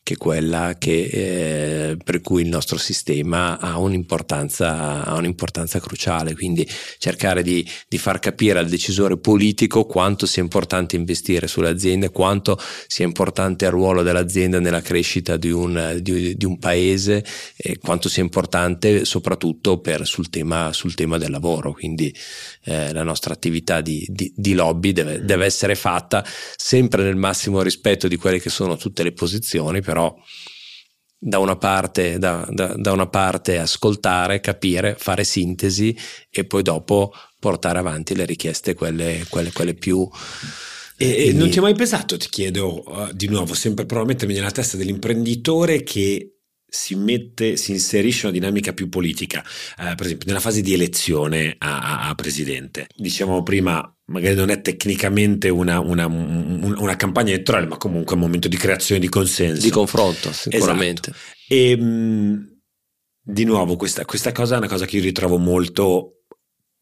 che 0.04 0.16
quella 0.16 0.74
che, 0.78 1.90
eh, 1.92 1.96
per 2.02 2.20
cui 2.20 2.42
il 2.42 2.48
nostro 2.48 2.76
sistema 2.76 3.60
ha 3.60 3.78
un'importanza, 3.78 5.04
ha 5.04 5.14
un'importanza 5.14 5.78
cruciale. 5.78 6.34
Quindi 6.34 6.68
cercare 6.98 7.42
di, 7.42 7.66
di, 7.88 7.98
far 7.98 8.18
capire 8.18 8.58
al 8.58 8.68
decisore 8.68 9.16
politico 9.16 9.84
quanto 9.84 10.26
sia 10.26 10.42
importante 10.42 10.96
investire 10.96 11.46
sulle 11.46 11.68
aziende, 11.68 12.10
quanto 12.10 12.58
sia 12.88 13.04
importante 13.04 13.66
il 13.66 13.70
ruolo 13.70 14.02
dell'azienda 14.02 14.58
nella 14.58 14.80
crescita 14.80 15.36
di 15.36 15.50
un, 15.50 15.98
di, 16.00 16.36
di 16.36 16.44
un 16.44 16.58
paese 16.58 17.24
e 17.56 17.78
quanto 17.78 18.08
sia 18.08 18.24
importante 18.24 19.04
soprattutto 19.04 19.78
per, 19.78 20.04
sul, 20.04 20.30
tema, 20.30 20.72
sul 20.72 20.94
tema 20.94 21.16
del 21.16 21.30
lavoro. 21.30 21.72
Quindi 21.72 22.12
eh, 22.64 22.92
la 22.92 23.04
nostra 23.04 23.34
attività 23.34 23.80
di, 23.80 24.04
di 24.08 24.54
lobby 24.54 24.90
deve, 24.90 25.24
deve 25.24 25.44
essere 25.44 25.76
fatta 25.76 26.24
sempre 26.56 27.04
nel 27.04 27.16
massimo 27.16 27.62
rispetto 27.62 28.08
di 28.08 28.16
quelle 28.16 28.40
che 28.40 28.50
sono 28.50 28.76
tutte 28.76 29.04
le 29.04 29.12
posizioni 29.12 29.80
però 29.92 30.16
da 31.18 31.38
una, 31.38 31.56
parte, 31.56 32.18
da, 32.18 32.48
da, 32.50 32.74
da 32.76 32.92
una 32.92 33.06
parte 33.06 33.58
ascoltare, 33.58 34.40
capire, 34.40 34.96
fare 34.98 35.22
sintesi 35.22 35.94
e 36.30 36.44
poi 36.46 36.62
dopo 36.62 37.12
portare 37.38 37.78
avanti 37.78 38.16
le 38.16 38.24
richieste, 38.24 38.74
quelle, 38.74 39.26
quelle, 39.28 39.52
quelle 39.52 39.74
più... 39.74 40.08
E, 40.96 41.26
e 41.28 41.32
non 41.32 41.50
ti 41.50 41.58
è 41.58 41.60
mai 41.60 41.74
pesato, 41.74 42.16
ti 42.16 42.28
chiedo 42.28 42.82
uh, 42.86 43.12
di 43.12 43.28
nuovo, 43.28 43.54
sempre 43.54 43.84
provo 43.84 44.04
a 44.04 44.06
mettermi 44.06 44.34
nella 44.34 44.50
testa 44.50 44.76
dell'imprenditore 44.76 45.82
che 45.82 46.38
si 46.74 46.94
mette, 46.94 47.58
si 47.58 47.72
inserisce 47.72 48.24
una 48.24 48.34
dinamica 48.34 48.72
più 48.72 48.88
politica, 48.88 49.44
uh, 49.78 49.94
per 49.94 50.06
esempio 50.06 50.26
nella 50.28 50.40
fase 50.40 50.62
di 50.62 50.72
elezione 50.72 51.54
a, 51.58 51.80
a, 51.80 52.08
a 52.08 52.14
presidente. 52.14 52.86
Dicevamo 52.96 53.42
prima, 53.42 53.94
magari 54.06 54.34
non 54.34 54.48
è 54.48 54.62
tecnicamente 54.62 55.50
una, 55.50 55.80
una, 55.80 56.06
una, 56.06 56.96
campagna 56.96 57.32
elettorale, 57.32 57.66
ma 57.66 57.76
comunque 57.76 58.12
è 58.12 58.14
un 58.16 58.24
momento 58.24 58.48
di 58.48 58.56
creazione 58.56 59.02
di 59.02 59.10
consenso. 59.10 59.60
Di 59.60 59.68
confronto, 59.68 60.32
sicuramente. 60.32 61.10
Esatto. 61.10 61.26
E 61.46 61.76
di 63.24 63.44
nuovo, 63.44 63.76
questa, 63.76 64.06
questa 64.06 64.32
cosa 64.32 64.54
è 64.54 64.58
una 64.58 64.66
cosa 64.66 64.86
che 64.86 64.96
io 64.96 65.02
ritrovo 65.02 65.36
molto 65.36 66.21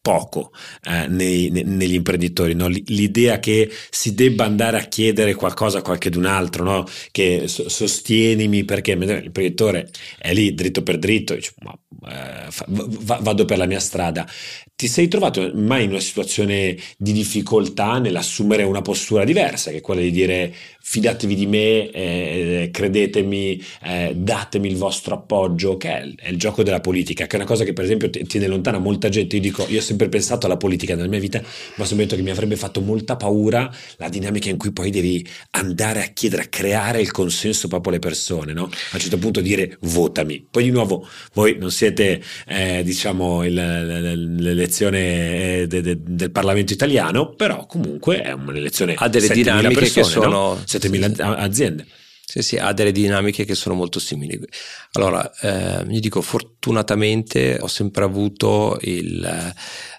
poco 0.01 0.51
eh, 0.83 1.07
nei, 1.07 1.49
ne, 1.51 1.63
negli 1.63 1.93
imprenditori, 1.93 2.55
no? 2.55 2.67
l'idea 2.67 3.39
che 3.39 3.69
si 3.89 4.15
debba 4.15 4.45
andare 4.45 4.77
a 4.77 4.81
chiedere 4.81 5.35
qualcosa 5.35 5.79
a 5.79 5.81
qualcun 5.81 6.25
altro, 6.25 6.63
no? 6.63 6.85
che 7.11 7.47
so, 7.47 7.69
sostienimi 7.69 8.65
perché 8.65 8.95
l'imprenditore 8.95 9.89
è 10.17 10.33
lì 10.33 10.53
dritto 10.55 10.81
per 10.81 10.97
dritto, 10.97 11.35
dice, 11.35 11.53
ma, 11.59 11.77
eh, 12.09 12.49
fa, 12.49 12.65
v- 12.67 13.21
vado 13.21 13.45
per 13.45 13.57
la 13.57 13.67
mia 13.67 13.79
strada. 13.79 14.27
Ti 14.75 14.87
sei 14.87 15.07
trovato 15.07 15.51
mai 15.53 15.83
in 15.83 15.91
una 15.91 15.99
situazione 15.99 16.75
di 16.97 17.11
difficoltà 17.11 17.99
nell'assumere 17.99 18.63
una 18.63 18.81
postura 18.81 19.23
diversa, 19.23 19.69
che 19.69 19.77
è 19.77 19.81
quella 19.81 20.01
di 20.01 20.11
dire 20.11 20.53
fidatevi 20.83 21.35
di 21.35 21.45
me, 21.45 21.89
eh, 21.91 22.69
credetemi, 22.71 23.63
eh, 23.83 24.13
datemi 24.15 24.67
il 24.67 24.77
vostro 24.77 25.15
appoggio, 25.15 25.77
che 25.77 25.89
è, 25.89 26.13
è, 26.15 26.29
il 26.29 26.37
gioco 26.37 26.63
della 26.63 26.81
politica, 26.81 27.27
che 27.27 27.33
è 27.33 27.39
una 27.39 27.47
cosa 27.47 27.63
che 27.63 27.73
per 27.73 27.85
esempio 27.85 28.09
tiene 28.09 28.47
lontana 28.47 28.79
molta 28.79 29.07
gente. 29.07 29.35
Io 29.35 29.41
dico, 29.41 29.65
io 29.69 29.79
sempre 29.79 30.09
pensato 30.09 30.47
alla 30.47 30.57
politica 30.57 30.95
nella 30.95 31.07
mia 31.07 31.19
vita, 31.19 31.39
ma 31.39 31.83
ho 31.83 31.85
sempre 31.85 32.05
detto 32.05 32.15
che 32.15 32.23
mi 32.23 32.31
avrebbe 32.31 32.55
fatto 32.55 32.81
molta 32.81 33.15
paura 33.15 33.71
la 33.97 34.09
dinamica 34.09 34.49
in 34.49 34.57
cui 34.57 34.71
poi 34.71 34.89
devi 34.89 35.25
andare 35.51 36.03
a 36.03 36.07
chiedere, 36.07 36.43
a 36.43 36.47
creare 36.47 36.99
il 36.99 37.11
consenso 37.11 37.67
proprio 37.67 37.91
alle 37.91 38.01
persone, 38.01 38.53
no? 38.53 38.63
A 38.63 38.95
un 38.95 38.99
certo 38.99 39.17
punto 39.17 39.39
dire 39.39 39.77
votami. 39.81 40.45
Poi 40.49 40.63
di 40.63 40.71
nuovo, 40.71 41.07
voi 41.33 41.57
non 41.59 41.71
siete, 41.71 42.21
eh, 42.47 42.81
diciamo, 42.83 43.45
il, 43.45 43.53
l'elezione 43.53 45.61
eh, 45.61 45.67
de, 45.67 45.81
de, 45.81 45.97
del 46.01 46.31
Parlamento 46.31 46.73
italiano, 46.73 47.33
però 47.33 47.65
comunque 47.65 48.21
è 48.21 48.31
un'elezione 48.31 48.95
ha 48.97 49.07
delle 49.07 49.29
dinamiche 49.29 49.79
persone, 49.79 50.05
che 50.05 50.11
sono 50.11 50.29
no? 50.29 50.61
7.000 50.71 51.19
aziende. 51.37 51.85
Sì, 52.31 52.41
sì, 52.41 52.55
ha 52.55 52.71
delle 52.71 52.93
dinamiche 52.93 53.43
che 53.43 53.55
sono 53.55 53.75
molto 53.75 53.99
simili. 53.99 54.39
Allora, 54.93 55.29
eh, 55.41 55.85
io 55.89 55.99
dico 55.99 56.21
fortunatamente 56.21 57.57
ho 57.59 57.67
sempre 57.67 58.05
avuto 58.05 58.77
il, 58.83 59.53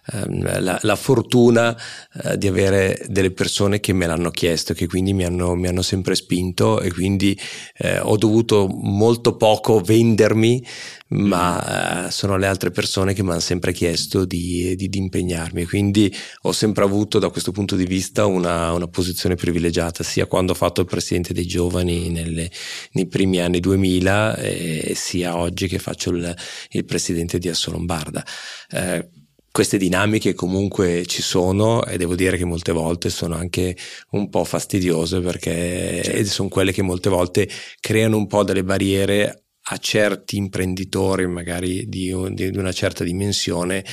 eh, 0.07 0.61
la, 0.61 0.79
la, 0.83 0.97
fortuna 0.97 1.77
eh, 2.25 2.37
di 2.37 2.49
avere 2.49 3.05
delle 3.09 3.31
persone 3.31 3.81
che 3.81 3.93
me 3.93 4.07
l'hanno 4.07 4.31
chiesto, 4.31 4.75
che 4.75 4.87
quindi 4.87 5.13
mi 5.13 5.25
hanno, 5.25 5.55
mi 5.55 5.69
hanno 5.69 5.83
sempre 5.83 6.15
spinto 6.15 6.81
e 6.81 6.91
quindi 6.93 7.39
eh, 7.77 8.01
ho 8.01 8.17
dovuto 8.17 8.67
molto 8.67 9.37
poco 9.37 9.81
vendermi 9.81 10.65
ma 11.13 12.07
eh, 12.07 12.11
sono 12.11 12.37
le 12.37 12.47
altre 12.47 12.71
persone 12.71 13.13
che 13.13 13.23
mi 13.23 13.31
hanno 13.31 13.41
sempre 13.41 13.73
chiesto 13.73 14.25
di, 14.25 14.75
di, 14.77 14.89
di, 14.89 14.99
impegnarmi. 14.99 15.65
Quindi 15.65 16.13
ho 16.43 16.53
sempre 16.53 16.85
avuto 16.85 17.19
da 17.19 17.29
questo 17.29 17.53
punto 17.53 17.77
di 17.77 17.85
vista 17.85 18.27
una, 18.27 18.73
una 18.73 18.89
posizione 18.89 19.35
privilegiata, 19.35 20.03
sia 20.03 20.27
quando 20.27 20.53
ho 20.53 20.57
fatto 20.57 20.81
il 20.81 20.87
presidente 20.87 21.35
dei 21.35 21.47
giovani 21.47 22.11
nelle, 22.11 22.51
nei 22.93 23.07
primi 23.07 23.41
anni 23.41 23.61
2000, 23.61 24.37
eh, 24.37 24.93
sia 24.95 25.37
oggi 25.37 25.69
che 25.69 25.79
faccio 25.79 26.11
il, 26.11 26.35
il 26.71 26.85
presidente 26.85 27.39
di 27.39 27.49
Asso 27.49 27.71
Lombarda. 27.71 28.25
Eh, 28.71 29.09
queste 29.53 29.77
dinamiche 29.77 30.33
comunque 30.33 31.05
ci 31.05 31.21
sono 31.21 31.85
e 31.85 31.99
devo 31.99 32.15
dire 32.15 32.39
che 32.39 32.47
molte 32.47 32.73
volte 32.73 33.11
sono 33.11 33.37
anche 33.37 33.77
un 34.13 34.31
po' 34.31 34.45
fastidiose 34.45 35.21
perché 35.21 36.01
certo. 36.03 36.25
sono 36.25 36.49
quelle 36.49 36.73
che 36.73 36.83
molte 36.83 37.11
volte 37.11 37.49
creano 37.79 38.17
un 38.17 38.27
po' 38.27 38.45
delle 38.45 38.65
barriere 38.65 39.45
a 39.67 39.77
certi 39.77 40.37
imprenditori, 40.37 41.27
magari 41.27 41.89
di, 41.89 42.13
di, 42.31 42.51
di 42.51 42.59
una 42.59 42.73
certa 42.73 43.05
dimensione, 43.05 43.85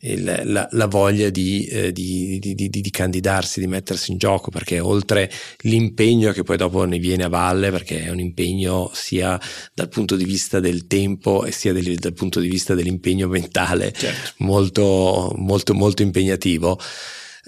il, 0.00 0.42
la, 0.44 0.68
la, 0.70 0.86
voglia 0.86 1.28
di, 1.30 1.64
eh, 1.66 1.92
di, 1.92 2.38
di, 2.38 2.90
candidarsi, 2.90 3.60
di 3.60 3.66
mettersi 3.66 4.12
in 4.12 4.18
gioco, 4.18 4.50
perché 4.50 4.78
oltre 4.78 5.30
l'impegno 5.62 6.32
che 6.32 6.42
poi 6.42 6.56
dopo 6.56 6.84
ne 6.84 6.98
viene 6.98 7.24
a 7.24 7.28
valle, 7.28 7.70
perché 7.70 8.04
è 8.04 8.10
un 8.10 8.20
impegno 8.20 8.90
sia 8.94 9.40
dal 9.74 9.88
punto 9.88 10.14
di 10.16 10.24
vista 10.24 10.60
del 10.60 10.86
tempo 10.86 11.44
e 11.44 11.50
sia 11.50 11.72
del, 11.72 11.96
dal 11.96 12.14
punto 12.14 12.38
di 12.40 12.48
vista 12.48 12.74
dell'impegno 12.74 13.26
mentale, 13.28 13.92
certo. 13.92 14.44
molto, 14.44 15.32
molto, 15.36 15.74
molto 15.74 16.02
impegnativo 16.02 16.78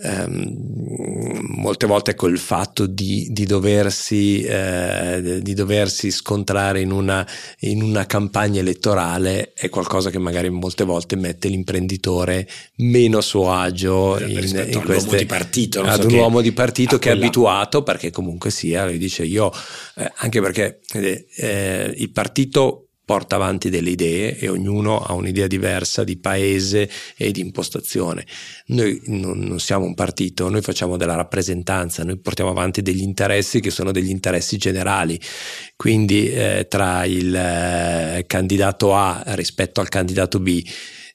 ehm, 0.02 1.40
molte 1.56 1.86
volte 1.86 2.14
col 2.14 2.38
fatto 2.38 2.86
di, 2.86 3.28
di, 3.30 3.44
doversi, 3.44 4.42
eh, 4.42 5.40
di 5.42 5.54
doversi 5.54 6.10
scontrare 6.10 6.80
in 6.80 6.90
una, 6.90 7.26
in 7.60 7.82
una, 7.82 8.06
campagna 8.06 8.60
elettorale 8.60 9.52
è 9.52 9.68
qualcosa 9.68 10.10
che 10.10 10.18
magari 10.18 10.50
molte 10.50 10.84
volte 10.84 11.16
mette 11.16 11.48
l'imprenditore 11.48 12.48
meno 12.76 13.18
a 13.18 13.22
suo 13.22 13.52
agio 13.52 14.18
in, 14.20 14.68
in 14.72 14.82
queste, 14.84 15.18
di 15.18 15.26
partito, 15.26 15.82
ad 15.82 16.04
un 16.04 16.14
uomo 16.14 16.40
di 16.40 16.52
partito 16.52 16.98
che 16.98 17.10
è 17.10 17.12
abituato 17.12 17.82
perché 17.82 18.10
comunque 18.10 18.50
sia, 18.50 18.86
lui 18.86 18.98
dice 18.98 19.24
io, 19.24 19.52
eh, 19.96 20.10
anche 20.16 20.40
perché 20.40 20.80
eh, 20.92 21.94
il 21.96 22.10
partito 22.10 22.89
porta 23.10 23.34
avanti 23.34 23.70
delle 23.70 23.90
idee 23.90 24.38
e 24.38 24.48
ognuno 24.48 25.00
ha 25.00 25.14
un'idea 25.14 25.48
diversa 25.48 26.04
di 26.04 26.16
paese 26.16 26.88
e 27.16 27.32
di 27.32 27.40
impostazione. 27.40 28.24
Noi 28.66 29.02
non, 29.06 29.36
non, 29.40 29.58
siamo 29.58 29.84
un 29.84 29.94
partito, 29.94 30.48
noi 30.48 30.60
facciamo 30.62 30.96
della 30.96 31.16
rappresentanza, 31.16 32.04
noi 32.04 32.18
portiamo 32.18 32.50
avanti 32.50 32.82
degli 32.82 33.02
interessi 33.02 33.58
che 33.58 33.70
sono 33.70 33.90
degli 33.90 34.10
interessi 34.10 34.58
generali, 34.58 35.18
quindi 35.74 36.30
eh, 36.30 36.66
tra 36.68 37.04
il 37.04 37.34
eh, 37.34 38.24
candidato 38.28 38.94
A 38.94 39.24
rispetto 39.34 39.80
al 39.80 39.88
candidato 39.88 40.38
B 40.38 40.62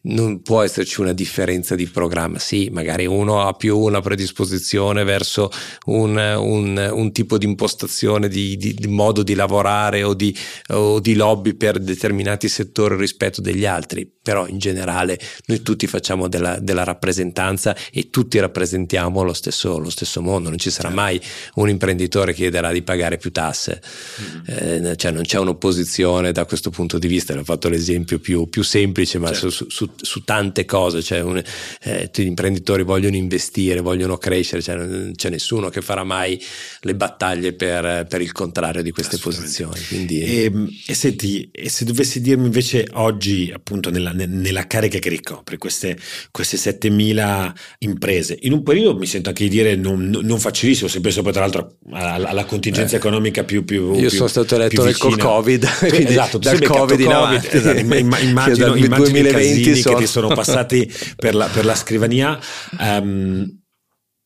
non 0.06 0.42
può 0.42 0.62
esserci 0.62 1.02
una 1.02 1.14
differenza 1.14 1.76
di 1.76 1.88
programma. 1.88 2.40
Sì, 2.40 2.70
magari 2.72 3.06
uno 3.06 3.42
ha 3.48 3.54
più 3.54 3.78
una 3.78 4.02
predisposizione 4.02 5.04
verso 5.04 5.50
un, 5.86 6.16
un, 6.18 6.90
un 6.94 7.12
tipo 7.12 7.38
di 7.38 7.46
impostazione, 7.46 8.28
di, 8.28 8.58
di, 8.58 8.74
di, 8.74 8.88
modo 8.88 9.24
di 9.24 9.34
lavorare 9.34 10.04
o 10.04 10.14
di, 10.14 10.36
o 10.68 11.00
di 11.00 11.16
lobby 11.16 11.54
per 11.54 11.80
determinati 11.80 12.48
settori 12.48 12.96
rispetto 12.96 13.42
degli 13.42 13.66
altri, 13.66 14.10
però 14.22 14.48
in 14.48 14.58
generale 14.58 15.20
noi 15.48 15.62
tutti 15.62 15.88
facciamo 15.88 16.28
della, 16.28 16.60
della 16.60 16.84
rappresentanza 16.84 17.76
e 17.92 18.10
tutti 18.10 18.40
rappresentiamo 18.40 19.24
lo 19.24 19.34
stesso, 19.34 19.78
lo 19.78 19.90
stesso, 19.90 20.22
mondo, 20.22 20.50
non 20.50 20.58
ci 20.58 20.70
sarà 20.70 20.90
certo. 20.90 21.04
mai 21.04 21.22
un 21.56 21.70
imprenditore 21.70 22.34
che 22.34 22.44
chiederà 22.46 22.72
di 22.72 22.84
pagare 22.84 23.18
più 23.18 23.32
tasse, 23.32 23.82
mm-hmm. 24.22 24.86
eh, 24.86 24.96
cioè 24.96 25.12
non 25.12 25.24
c'è 25.24 25.40
un'opposizione 25.40 26.32
da 26.32 26.46
questo 26.46 26.70
punto 26.70 27.00
di 27.00 27.08
vista, 27.08 27.38
ho 27.38 27.44
fatto 27.44 27.70
l'esempio 27.70 28.20
più, 28.20 28.48
più 28.50 28.64
semplice, 28.64 29.18
ma 29.18 29.32
certo. 29.32 29.50
su, 29.50 29.66
su 29.70 29.95
su 30.02 30.24
tante 30.24 30.66
cose, 30.66 31.02
cioè 31.02 31.22
un, 31.22 31.42
eh, 31.84 32.10
gli 32.14 32.22
imprenditori 32.22 32.84
vogliono 32.84 33.16
investire, 33.16 33.82
vogliono 33.82 34.18
crescere, 34.18 34.62
cioè 34.62 34.76
non 34.76 35.14
c'è 35.16 35.30
nessuno 35.30 35.70
che 35.70 35.82
farà 35.82 36.04
mai 36.04 36.42
le 36.82 36.96
battaglie 36.96 37.54
per, 37.54 38.06
per 38.08 38.22
il 38.22 38.32
contrario 38.32 38.82
di 38.82 38.92
queste 38.92 39.18
posizioni. 39.18 39.80
Quindi... 39.88 40.22
E, 40.22 40.44
ehm, 40.44 40.70
e, 40.86 40.94
senti, 40.94 41.50
e 41.52 41.70
se 41.70 41.86
dovessi 41.86 42.22
dirmi 42.22 42.46
invece 42.46 42.88
oggi, 42.94 43.52
appunto, 43.54 43.90
nella, 43.90 44.12
nella 44.14 44.68
carica 44.68 45.00
che 45.00 45.10
ricopri, 45.10 45.58
queste, 45.58 45.98
queste 46.32 46.58
7000 46.58 47.54
imprese, 47.80 48.38
in 48.42 48.54
un 48.54 48.64
periodo 48.64 48.98
mi 48.98 49.06
sento 49.06 49.30
anche 49.30 49.44
di 49.44 49.50
dire 49.50 49.76
non, 49.76 50.10
non 50.22 50.40
facilissimo, 50.40 50.88
se 50.88 51.02
penso 51.02 51.22
poi 51.22 51.32
tra 51.32 51.42
l'altro 51.42 51.78
alla, 51.92 52.30
alla 52.30 52.46
contingenza 52.46 52.96
eh, 52.96 52.98
economica 52.98 53.44
più, 53.44 53.64
più 53.64 53.94
Io 53.94 54.10
più, 54.10 54.10
sono 54.10 54.28
stato 54.28 54.56
eletto 54.56 54.84
nel 54.84 54.98
col 54.98 55.18
Covid, 55.18 55.68
quindi 55.90 56.12
esatto, 56.12 56.38
dal 56.38 56.62
Covid 56.62 57.00
in 57.00 57.12
avanti, 57.12 57.48
esatto, 57.52 57.80
immagino, 57.80 58.76
immagino 58.76 59.18
i 59.18 59.32
casini 59.32 59.76
che 59.94 60.08
sono 60.08 60.28
passati 60.30 60.92
per 61.16 61.36
la, 61.36 61.48
per 61.48 61.66
la 61.66 61.76
scrivania. 61.76 62.40
Um, 62.80 63.62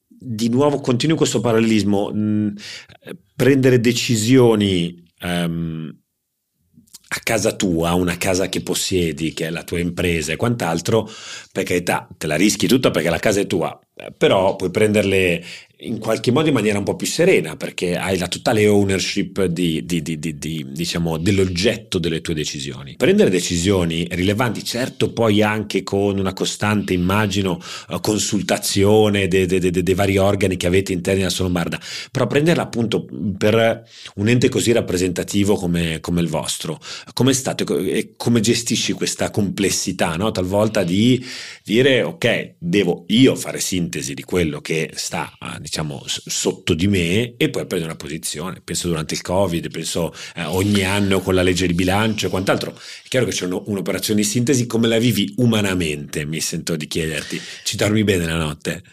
di 0.08 0.50
nuovo 0.50 0.80
continuo 0.80 1.16
questo 1.16 1.40
parallelismo, 1.40 2.12
mh, 2.12 2.54
prendere 3.36 3.80
decisioni 3.80 5.04
um, 5.22 5.98
a 7.12 7.20
casa 7.24 7.56
tua, 7.56 7.94
una 7.94 8.18
casa 8.18 8.50
che 8.50 8.62
possiedi, 8.62 9.34
che 9.34 9.48
è 9.48 9.50
la 9.50 9.64
tua 9.64 9.80
impresa 9.80 10.32
e 10.32 10.36
quant'altro, 10.36 11.10
per 11.52 11.64
carità, 11.64 12.08
te 12.18 12.28
la 12.28 12.36
rischi 12.36 12.68
tutta 12.68 12.92
perché 12.92 13.10
la 13.10 13.18
casa 13.18 13.40
è 13.40 13.48
tua, 13.48 13.80
però 14.16 14.56
puoi 14.56 14.70
prenderle 14.70 15.44
in 15.82 15.98
qualche 16.00 16.32
modo 16.32 16.50
in 16.50 16.54
maniera 16.54 16.78
un 16.78 16.84
po' 16.84 16.96
più 16.96 17.08
serena 17.08 17.56
perché 17.56 17.96
hai 17.96 18.18
la 18.18 18.28
totale 18.28 18.68
ownership 18.68 19.46
di, 19.46 19.86
di, 19.86 20.02
di, 20.02 20.20
di, 20.20 20.66
diciamo, 20.70 21.18
dell'oggetto 21.18 22.00
delle 22.00 22.20
tue 22.20 22.34
decisioni. 22.34 22.96
Prendere 22.98 23.30
decisioni 23.30 24.06
rilevanti, 24.12 24.64
certo 24.64 25.14
poi 25.14 25.42
anche 25.42 25.84
con 25.84 26.18
una 26.18 26.34
costante, 26.34 26.94
immagino, 26.94 27.62
eh, 27.90 27.98
consultazione 28.02 29.28
dei 29.30 29.46
de, 29.46 29.60
de, 29.60 29.72
de, 29.72 29.94
vari 29.94 30.18
organi 30.18 30.58
che 30.58 30.68
avete 30.68 30.92
interni 30.92 31.22
alla 31.22 31.30
Solombarda, 31.30 31.80
però 32.12 32.28
prenderla 32.28 32.64
appunto 32.64 33.08
per 33.38 33.88
un 34.16 34.28
ente 34.28 34.50
così 34.50 34.74
rappresentativo 34.74 35.56
come, 35.56 36.00
come 36.02 36.20
il 36.20 36.28
vostro, 36.28 36.80
come 37.14 37.32
state 37.34 37.64
e 37.90 38.14
come 38.18 38.42
gestisci 38.42 38.92
questa 38.94 39.32
complessità, 39.32 40.16
no? 40.16 40.32
talvolta 40.32 40.84
di 40.84 41.26
dire 41.64 42.04
ok, 42.04 42.56
devo 42.58 43.06
io 43.08 43.36
fare 43.36 43.62
sintesi 43.62 44.14
di 44.14 44.24
quello 44.24 44.60
che 44.60 44.92
sta 44.96 45.32
diciamo 45.60 45.69
sotto 46.06 46.74
di 46.74 46.88
me 46.88 47.36
e 47.38 47.50
poi 47.50 47.66
prendere 47.66 47.92
una 47.92 47.96
posizione. 47.96 48.62
Penso 48.64 48.88
durante 48.88 49.14
il 49.14 49.22
Covid, 49.22 49.70
penso 49.70 50.14
eh, 50.36 50.44
ogni 50.44 50.84
anno 50.84 51.20
con 51.20 51.36
la 51.36 51.42
legge 51.42 51.68
di 51.68 51.74
bilancio 51.74 52.28
e 52.28 52.30
quant'altro. 52.30 52.72
È 52.72 53.08
chiaro 53.08 53.26
che 53.26 53.32
c'è 53.32 53.46
un'operazione 53.46 54.22
di 54.22 54.26
sintesi, 54.26 54.66
come 54.66 54.88
la 54.88 54.98
vivi 54.98 55.34
umanamente? 55.38 56.26
Mi 56.26 56.40
sento 56.40 56.76
di 56.76 56.88
chiederti. 56.88 57.40
Ci 57.64 57.76
dormi 57.76 58.04
bene 58.04 58.26
la 58.26 58.38
notte? 58.38 58.84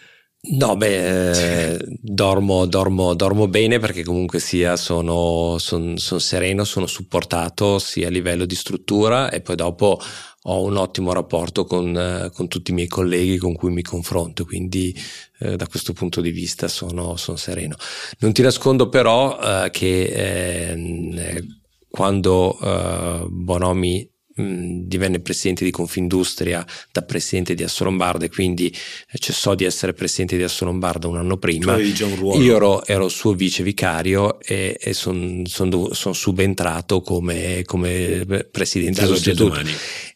No, 0.49 0.77
beh, 0.77 1.73
eh, 1.73 1.79
dormo, 2.01 2.67
dormo, 2.67 3.15
dormo, 3.15 3.49
bene 3.49 3.81
perché 3.81 4.05
comunque 4.05 4.39
sia 4.39 4.77
sono, 4.77 5.59
son, 5.59 5.97
son 5.99 6.21
sereno, 6.21 6.63
sono 6.63 6.87
supportato 6.87 7.81
sia 7.81 8.07
a 8.07 8.11
livello 8.11 8.45
di 8.45 8.55
struttura 8.55 9.29
e 9.29 9.41
poi 9.41 9.57
dopo 9.57 10.01
ho 10.49 10.63
un 10.63 10.77
ottimo 10.77 11.13
rapporto 11.13 11.65
con, 11.65 11.97
eh, 11.97 12.31
con 12.33 12.49
tutti 12.49 12.71
i 12.71 12.75
miei 12.75 12.89
colleghi 12.89 13.37
con 13.37 13.55
cui 13.55 13.71
mi 13.71 13.83
confronto, 13.83 14.45
quindi 14.45 14.95
eh, 15.41 15.57
da 15.57 15.67
questo 15.67 15.93
punto 15.93 16.21
di 16.21 16.31
vista 16.31 16.69
sono, 16.69 17.17
sono 17.17 17.37
sereno. 17.37 17.77
Non 18.21 18.33
ti 18.33 18.43
nascondo 18.43 18.89
però 18.89 19.39
eh, 19.39 19.71
che 19.71 20.71
ehm, 20.71 21.57
quando 21.89 22.59
eh, 22.61 23.27
Bonomi 23.29 24.09
divenne 24.37 25.21
presidente 25.21 25.65
di 25.65 25.71
Confindustria 25.71 26.65
da 26.93 27.03
presidente 27.03 27.55
di 27.55 27.63
Assolombarda 27.63 28.27
e 28.27 28.29
quindi 28.29 28.75
cessò 29.15 29.55
di 29.55 29.65
essere 29.65 29.95
presidente 29.95 30.37
di 30.37 30.43
Assolombarda 30.43 31.09
un 31.09 31.17
anno 31.17 31.39
prima. 31.39 31.75
Un 31.75 32.43
Io 32.43 32.57
ero, 32.57 32.85
ero, 32.85 33.09
suo 33.09 33.33
vice 33.33 33.63
vicario 33.63 34.39
e, 34.41 34.77
e 34.79 34.93
sono 34.93 35.43
son, 35.47 35.89
son 35.93 36.15
subentrato 36.15 37.01
come, 37.01 37.63
come 37.65 38.47
presidente 38.51 39.07
sostituto. 39.07 39.61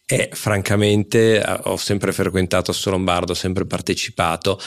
E 0.05 0.29
francamente 0.33 1.43
ho 1.65 1.77
sempre 1.77 2.13
frequentato 2.13 2.73
Assolombarda, 2.73 3.33
ho 3.33 3.37
sempre 3.37 3.65
partecipato 3.65 4.61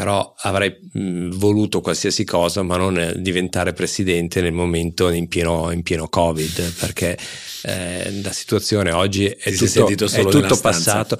però 0.00 0.32
avrei 0.38 0.74
mh, 0.92 1.36
voluto 1.36 1.82
qualsiasi 1.82 2.24
cosa 2.24 2.62
ma 2.62 2.78
non 2.78 3.16
diventare 3.18 3.74
presidente 3.74 4.40
nel 4.40 4.54
momento 4.54 5.10
in 5.10 5.28
pieno, 5.28 5.70
in 5.72 5.82
pieno 5.82 6.08
covid 6.08 6.72
perché 6.78 7.18
eh, 7.64 8.22
la 8.22 8.32
situazione 8.32 8.92
oggi 8.92 9.26
è 9.26 9.52
Ti 9.52 9.68
tutto, 9.68 10.06
è 10.06 10.24
tutto 10.24 10.58
passato. 10.58 11.18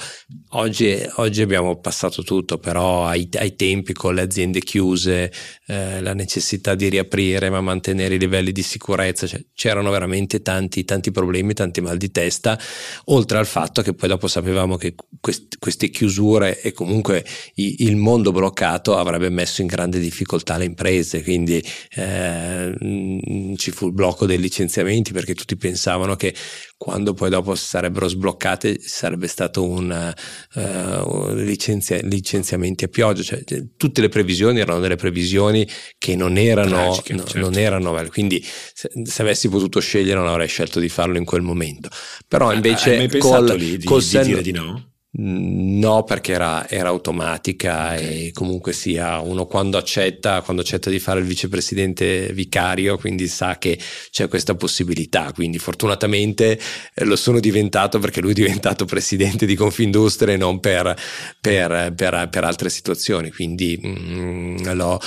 Oggi, 0.52 0.98
oggi, 1.16 1.42
abbiamo 1.42 1.78
passato 1.78 2.22
tutto 2.22 2.56
però 2.56 3.04
ai, 3.06 3.28
ai 3.34 3.54
tempi 3.54 3.92
con 3.92 4.14
le 4.14 4.22
aziende 4.22 4.60
chiuse 4.60 5.30
eh, 5.66 6.00
la 6.00 6.14
necessità 6.14 6.74
di 6.74 6.88
riaprire 6.88 7.50
ma 7.50 7.60
mantenere 7.60 8.14
i 8.14 8.18
livelli 8.18 8.50
di 8.50 8.62
sicurezza 8.62 9.26
cioè, 9.26 9.44
c'erano 9.54 9.90
veramente 9.90 10.40
tanti, 10.40 10.84
tanti 10.84 11.10
problemi 11.10 11.52
tanti 11.52 11.82
mal 11.82 11.98
di 11.98 12.10
testa 12.10 12.58
oltre 13.06 13.36
al 13.36 13.46
fatto 13.46 13.82
che 13.82 13.92
poi 13.92 14.08
dopo 14.08 14.26
sapevamo 14.26 14.76
che 14.76 14.94
quest, 15.20 15.58
queste 15.58 15.90
chiusure 15.90 16.60
e 16.62 16.72
comunque 16.72 17.24
i, 17.56 17.84
il 17.84 17.96
mondo 17.96 18.32
bloccato 18.32 18.68
mercato 18.70 18.96
avrebbe 18.96 19.30
messo 19.30 19.60
in 19.60 19.66
grande 19.66 19.98
difficoltà 19.98 20.56
le 20.56 20.64
imprese, 20.64 21.22
quindi 21.22 21.62
eh, 21.96 23.54
ci 23.56 23.70
fu 23.70 23.86
il 23.86 23.92
blocco 23.92 24.26
dei 24.26 24.38
licenziamenti 24.38 25.12
perché 25.12 25.34
tutti 25.34 25.56
pensavano 25.56 26.14
che 26.16 26.34
quando 26.76 27.12
poi 27.12 27.28
dopo 27.28 27.54
sarebbero 27.54 28.08
sbloccate 28.08 28.80
sarebbe 28.80 29.26
stato 29.26 29.66
un 29.66 30.14
uh, 30.54 31.34
licenzia- 31.34 32.00
licenziamenti 32.02 32.84
a 32.84 32.88
pioggia, 32.88 33.22
cioè, 33.22 33.42
tutte 33.76 34.00
le 34.00 34.08
previsioni 34.08 34.60
erano 34.60 34.80
delle 34.80 34.96
previsioni 34.96 35.68
che 35.98 36.16
non 36.16 36.38
erano, 36.38 36.70
Tragiche, 36.70 37.14
no, 37.14 37.24
certo. 37.24 37.38
non 37.38 37.58
erano 37.58 38.08
quindi 38.08 38.42
se, 38.72 38.90
se, 39.04 39.22
avessi 39.22 39.48
potuto 39.48 39.80
scegliere 39.80 40.18
non 40.18 40.28
avrei 40.28 40.48
scelto 40.48 40.80
di 40.80 40.88
farlo 40.88 41.18
in 41.18 41.24
quel 41.24 41.42
momento, 41.42 41.90
però 42.26 42.52
invece 42.52 42.96
hai 42.96 43.08
mai 43.08 43.18
col, 43.18 43.56
lì 43.56 43.76
di, 43.76 43.84
col 43.84 44.02
di 44.02 44.18
dire 44.20 44.42
di 44.42 44.52
no? 44.52 44.89
No, 45.12 46.04
perché 46.04 46.32
era, 46.32 46.68
era 46.68 46.88
automatica 46.88 47.94
okay. 47.94 48.26
e 48.26 48.32
comunque 48.32 48.72
sia 48.72 49.18
uno 49.18 49.44
quando 49.44 49.76
accetta, 49.76 50.40
quando 50.42 50.62
accetta 50.62 50.88
di 50.88 51.00
fare 51.00 51.18
il 51.18 51.26
vicepresidente 51.26 52.32
vicario, 52.32 52.96
quindi 52.96 53.26
sa 53.26 53.58
che 53.58 53.76
c'è 54.12 54.28
questa 54.28 54.54
possibilità. 54.54 55.32
Quindi 55.34 55.58
fortunatamente 55.58 56.60
eh, 56.94 57.04
lo 57.04 57.16
sono 57.16 57.40
diventato 57.40 57.98
perché 57.98 58.20
lui 58.20 58.30
è 58.30 58.34
diventato 58.34 58.84
presidente 58.84 59.46
di 59.46 59.56
Confindustria 59.56 60.34
e 60.34 60.36
non 60.36 60.60
per, 60.60 60.96
per, 61.40 61.92
per, 61.96 62.28
per 62.30 62.44
altre 62.44 62.70
situazioni. 62.70 63.32
Quindi 63.32 63.80
mm, 63.84 64.72
lo, 64.74 65.00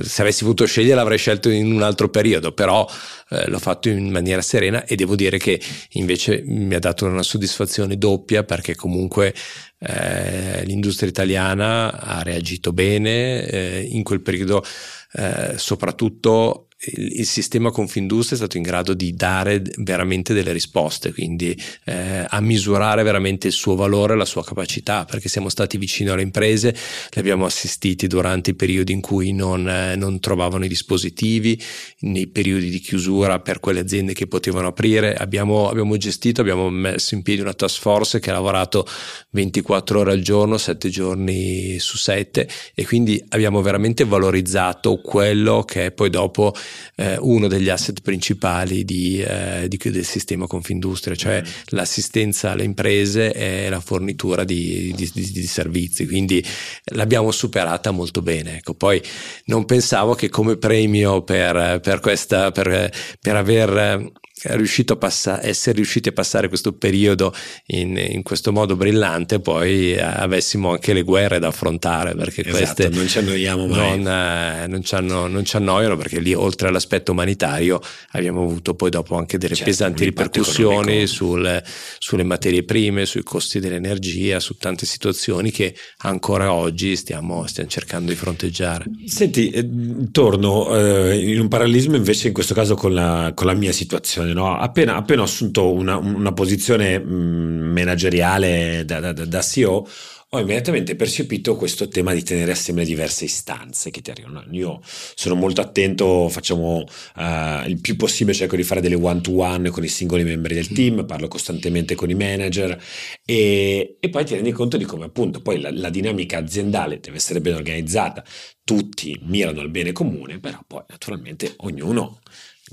se 0.00 0.22
avessi 0.22 0.42
potuto 0.42 0.64
scegliere 0.64 0.94
l'avrei 0.94 1.18
scelto 1.18 1.50
in 1.50 1.70
un 1.70 1.82
altro 1.82 2.08
periodo, 2.08 2.52
però 2.52 2.88
eh, 3.30 3.48
l'ho 3.48 3.58
fatto 3.58 3.88
in 3.88 4.10
maniera 4.10 4.42
serena 4.42 4.84
e 4.84 4.96
devo 4.96 5.14
dire 5.14 5.38
che 5.38 5.60
invece 5.92 6.42
mi 6.44 6.74
ha 6.74 6.78
dato 6.78 7.06
una 7.06 7.22
soddisfazione 7.22 7.96
doppia 7.96 8.44
perché 8.44 8.74
comunque 8.74 9.34
eh, 9.78 10.64
l'industria 10.64 11.08
italiana 11.08 11.98
ha 12.00 12.22
reagito 12.22 12.72
bene 12.72 13.46
eh, 13.46 13.88
in 13.90 14.02
quel 14.02 14.20
periodo, 14.20 14.64
eh, 15.12 15.54
soprattutto 15.56 16.66
il, 16.82 17.18
il, 17.20 17.26
sistema 17.26 17.70
Confindustria 17.70 18.34
è 18.34 18.40
stato 18.40 18.56
in 18.56 18.62
grado 18.62 18.94
di 18.94 19.12
dare 19.12 19.62
veramente 19.78 20.32
delle 20.32 20.52
risposte, 20.52 21.12
quindi 21.12 21.56
eh, 21.84 22.24
a 22.26 22.40
misurare 22.40 23.02
veramente 23.02 23.48
il 23.48 23.52
suo 23.52 23.74
valore, 23.74 24.16
la 24.16 24.24
sua 24.24 24.42
capacità, 24.42 25.04
perché 25.04 25.28
siamo 25.28 25.50
stati 25.50 25.76
vicini 25.76 26.08
alle 26.08 26.22
imprese, 26.22 26.74
le 27.10 27.20
abbiamo 27.20 27.44
assistiti 27.44 28.06
durante 28.06 28.50
i 28.50 28.54
periodi 28.54 28.92
in 28.92 29.00
cui 29.00 29.32
non, 29.32 29.68
eh, 29.68 29.94
non 29.96 30.20
trovavano 30.20 30.64
i 30.64 30.68
dispositivi, 30.68 31.60
nei 32.00 32.28
periodi 32.28 32.70
di 32.70 32.78
chiusura 32.78 33.40
per 33.40 33.60
quelle 33.60 33.80
aziende 33.80 34.14
che 34.14 34.26
potevano 34.26 34.68
aprire, 34.68 35.14
abbiamo, 35.14 35.68
abbiamo 35.68 35.96
gestito, 35.98 36.40
abbiamo 36.40 36.70
messo 36.70 37.14
in 37.14 37.22
piedi 37.22 37.42
una 37.42 37.52
task 37.52 37.80
force 37.80 38.20
che 38.20 38.30
ha 38.30 38.34
lavorato 38.34 38.86
24 39.30 40.00
ore 40.00 40.12
al 40.12 40.20
giorno, 40.20 40.56
7 40.56 40.88
giorni 40.88 41.78
su 41.78 41.98
7 41.98 42.48
e 42.74 42.86
quindi 42.86 43.22
abbiamo 43.28 43.60
veramente 43.60 44.04
valorizzato 44.04 45.00
quello 45.00 45.62
che 45.62 45.86
è 45.86 45.90
poi 45.92 46.08
dopo 46.08 46.54
eh, 46.96 47.16
uno 47.20 47.48
degli 47.48 47.68
asset 47.68 48.00
principali 48.02 48.84
di, 48.84 49.22
eh, 49.22 49.66
di, 49.68 49.78
del 49.82 50.04
sistema 50.04 50.46
Confindustria, 50.46 51.14
cioè 51.14 51.42
mm. 51.42 51.50
l'assistenza 51.68 52.50
alle 52.50 52.64
imprese 52.64 53.32
e 53.32 53.68
la 53.68 53.80
fornitura 53.80 54.44
di, 54.44 54.94
di, 54.94 55.46
servizi, 55.46 56.06
quindi 56.06 56.44
l'abbiamo 56.92 57.30
superata 57.30 57.90
molto 57.90 58.22
bene. 58.22 58.58
Ecco, 58.58 58.74
poi 58.74 59.02
non 59.46 59.64
pensavo 59.64 60.14
che 60.14 60.28
come 60.28 60.56
premio 60.56 61.22
per, 61.22 61.80
per, 61.82 62.00
questa, 62.00 62.50
per, 62.50 62.90
per 63.20 63.36
aver 63.36 64.12
riuscito 64.44 64.94
a 64.94 64.96
passa- 64.96 65.44
essere 65.44 65.76
riusciti 65.76 66.08
a 66.08 66.12
passare 66.12 66.48
questo 66.48 66.72
periodo 66.72 67.34
in, 67.66 67.96
in, 67.96 68.22
questo 68.22 68.52
modo 68.52 68.76
brillante, 68.76 69.40
poi 69.40 69.92
eh, 69.92 70.00
avessimo 70.00 70.70
anche 70.70 70.92
le 70.92 71.02
guerre 71.02 71.38
da 71.38 71.48
affrontare 71.48 72.14
perché 72.14 72.42
esatto, 72.42 72.56
queste 72.56 72.88
non 72.88 73.06
ci 73.06 73.18
annoiamo 73.18 73.66
mai. 73.66 73.98
Non, 73.98 74.12
eh, 74.12 74.66
non, 74.66 74.82
ci 74.82 74.94
anno, 74.94 75.26
non, 75.26 75.44
ci 75.44 75.56
annoiano 75.56 75.96
perché 75.96 76.20
lì 76.20 76.32
oltre 76.32 76.59
all'aspetto 76.68 77.12
umanitario 77.12 77.80
abbiamo 78.10 78.42
avuto 78.42 78.74
poi 78.74 78.90
dopo 78.90 79.16
anche 79.16 79.38
delle 79.38 79.54
certo, 79.54 79.70
pesanti 79.70 80.04
ripercussioni 80.04 81.06
sul, 81.06 81.62
sulle 81.98 82.24
materie 82.24 82.64
prime, 82.64 83.06
sui 83.06 83.22
costi 83.22 83.60
dell'energia, 83.60 84.40
su 84.40 84.56
tante 84.56 84.86
situazioni 84.86 85.50
che 85.50 85.74
ancora 85.98 86.52
oggi 86.52 86.96
stiamo, 86.96 87.46
stiamo 87.46 87.68
cercando 87.68 88.10
di 88.10 88.16
fronteggiare. 88.16 88.84
Senti, 89.06 89.50
eh, 89.50 89.68
torno 90.10 90.76
eh, 90.76 91.18
in 91.18 91.40
un 91.40 91.48
parallelismo 91.48 91.96
invece 91.96 92.28
in 92.28 92.34
questo 92.34 92.54
caso 92.54 92.74
con 92.74 92.92
la, 92.94 93.32
con 93.34 93.46
la 93.46 93.54
mia 93.54 93.72
situazione 93.72 94.32
no? 94.32 94.56
appena, 94.56 94.96
appena, 94.96 95.22
ho 95.22 95.24
assunto 95.24 95.72
una, 95.72 95.96
una 95.96 96.32
posizione 96.32 96.98
mh, 96.98 97.12
mm, 97.12 97.72
manageriale 97.72 98.84
da, 98.84 99.00
da, 99.00 99.12
da, 99.12 99.42
CEO, 99.42 99.86
ho 100.32 100.38
immediatamente 100.38 100.94
percepito 100.94 101.56
questo 101.56 101.88
tema 101.88 102.14
di 102.14 102.22
tenere 102.22 102.52
assieme 102.52 102.84
diverse 102.84 103.24
istanze 103.24 103.90
che 103.90 104.00
ti 104.00 104.12
arrivano. 104.12 104.44
Io 104.52 104.80
sono 104.82 105.34
molto 105.34 105.60
attento, 105.60 106.28
facciamo 106.28 106.84
uh, 107.16 107.66
il 107.66 107.80
più 107.80 107.96
possibile, 107.96 108.36
cerco 108.36 108.54
di 108.54 108.62
fare 108.62 108.80
delle 108.80 108.94
one 108.94 109.20
to 109.22 109.32
one 109.38 109.70
con 109.70 109.82
i 109.82 109.88
singoli 109.88 110.22
membri 110.22 110.54
del 110.54 110.68
team, 110.68 111.04
parlo 111.04 111.26
costantemente 111.26 111.96
con 111.96 112.10
i 112.10 112.14
manager 112.14 112.80
e, 113.24 113.96
e 113.98 114.08
poi 114.08 114.24
ti 114.24 114.34
rendi 114.34 114.52
conto 114.52 114.76
di 114.76 114.84
come 114.84 115.06
appunto 115.06 115.40
poi 115.40 115.60
la, 115.60 115.72
la 115.72 115.90
dinamica 115.90 116.38
aziendale 116.38 117.00
deve 117.00 117.16
essere 117.16 117.40
ben 117.40 117.54
organizzata, 117.54 118.24
tutti 118.62 119.18
mirano 119.24 119.60
al 119.60 119.70
bene 119.70 119.90
comune, 119.90 120.38
però 120.38 120.60
poi 120.64 120.84
naturalmente 120.88 121.54
ognuno 121.58 122.20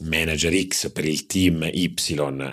manager 0.02 0.54
X 0.68 0.92
per 0.92 1.06
il 1.06 1.26
team 1.26 1.68
Y 1.74 1.92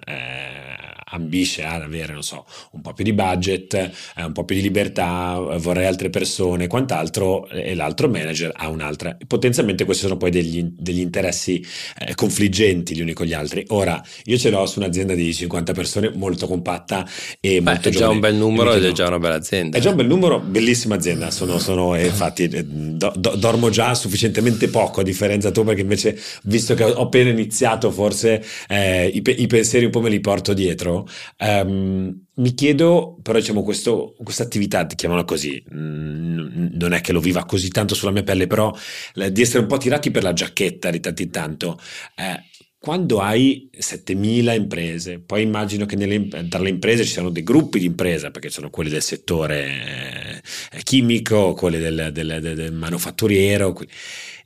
eh, 0.06 0.94
ambisce 1.14 1.64
ad 1.64 1.82
avere, 1.82 2.12
non 2.12 2.22
so, 2.22 2.44
un 2.72 2.80
po' 2.80 2.92
più 2.92 3.04
di 3.04 3.12
budget, 3.12 3.74
eh, 3.74 4.24
un 4.24 4.32
po' 4.32 4.44
più 4.44 4.56
di 4.56 4.62
libertà, 4.62 5.40
eh, 5.52 5.58
vorrei 5.58 5.86
altre 5.86 6.10
persone, 6.10 6.66
quant'altro, 6.66 7.48
e 7.48 7.74
l'altro 7.74 8.08
manager 8.08 8.52
ha 8.54 8.68
un'altra. 8.68 9.16
Potenzialmente 9.26 9.84
questi 9.84 10.04
sono 10.04 10.16
poi 10.16 10.30
degli, 10.30 10.64
degli 10.76 11.00
interessi 11.00 11.64
eh, 11.98 12.14
confliggenti 12.14 12.94
gli 12.94 13.00
uni 13.00 13.12
con 13.12 13.26
gli 13.26 13.32
altri. 13.32 13.64
Ora, 13.68 14.02
io 14.24 14.36
ce 14.36 14.50
l'ho 14.50 14.66
su 14.66 14.80
un'azienda 14.80 15.14
di 15.14 15.32
50 15.32 15.72
persone 15.72 16.10
molto 16.14 16.46
compatta 16.46 17.08
e 17.40 17.62
Beh, 17.62 17.72
molto 17.72 17.88
È 17.88 17.92
già 17.92 18.08
un 18.08 18.20
bel 18.20 18.34
numero 18.34 18.74
ed 18.74 18.84
è 18.84 18.92
già 18.92 19.06
una 19.06 19.18
bella 19.18 19.36
azienda. 19.36 19.78
È 19.78 19.80
già 19.80 19.90
un 19.90 19.96
bel 19.96 20.06
numero, 20.06 20.40
bellissima 20.40 20.96
azienda, 20.96 21.30
sono, 21.30 21.58
sono 21.58 21.96
infatti 21.96 22.44
eh, 22.44 22.64
do, 22.64 23.12
do, 23.16 23.34
dormo 23.36 23.70
già 23.70 23.94
sufficientemente 23.94 24.68
poco 24.68 25.00
a 25.00 25.02
differenza 25.04 25.50
tua 25.50 25.64
perché 25.64 25.82
invece, 25.82 26.18
visto 26.42 26.74
che 26.74 26.84
ho 26.84 27.02
appena 27.02 27.30
iniziato, 27.30 27.90
forse 27.90 28.44
eh, 28.68 29.06
i, 29.06 29.22
i 29.24 29.46
pensieri 29.46 29.84
un 29.84 29.90
po' 29.90 30.00
me 30.00 30.10
li 30.10 30.20
porto 30.20 30.52
dietro 30.52 31.03
Um, 31.38 32.24
mi 32.34 32.54
chiedo, 32.54 33.18
però 33.22 33.38
diciamo, 33.38 33.62
questa 33.62 34.42
attività, 34.42 34.86
chiamiamola 34.86 35.26
così, 35.26 35.62
non 35.68 36.92
è 36.92 37.00
che 37.00 37.12
lo 37.12 37.20
viva 37.20 37.44
così 37.44 37.68
tanto 37.68 37.94
sulla 37.94 38.10
mia 38.10 38.22
pelle, 38.22 38.46
però 38.46 38.74
di 39.14 39.40
essere 39.40 39.60
un 39.60 39.66
po' 39.66 39.78
tirati 39.78 40.10
per 40.10 40.22
la 40.22 40.32
giacchetta 40.32 40.90
di 40.90 41.00
tanto 41.00 41.22
in 41.22 41.30
tanto. 41.30 41.78
Eh, 42.16 42.42
quando 42.84 43.20
hai 43.20 43.70
7000 43.72 44.52
imprese, 44.52 45.18
poi 45.18 45.40
immagino 45.40 45.86
che 45.86 45.96
nelle, 45.96 46.28
tra 46.48 46.60
le 46.60 46.68
imprese 46.68 47.04
ci 47.04 47.12
siano 47.12 47.30
dei 47.30 47.42
gruppi 47.42 47.78
di 47.78 47.86
impresa, 47.86 48.30
perché 48.30 48.50
sono 48.50 48.68
quelli 48.68 48.90
del 48.90 49.00
settore 49.00 50.42
eh, 50.70 50.82
chimico, 50.82 51.54
quelli 51.54 51.78
del, 51.78 52.10
del, 52.12 52.40
del, 52.42 52.54
del 52.54 52.72
manufatturiero. 52.74 53.74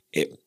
E 0.09 0.39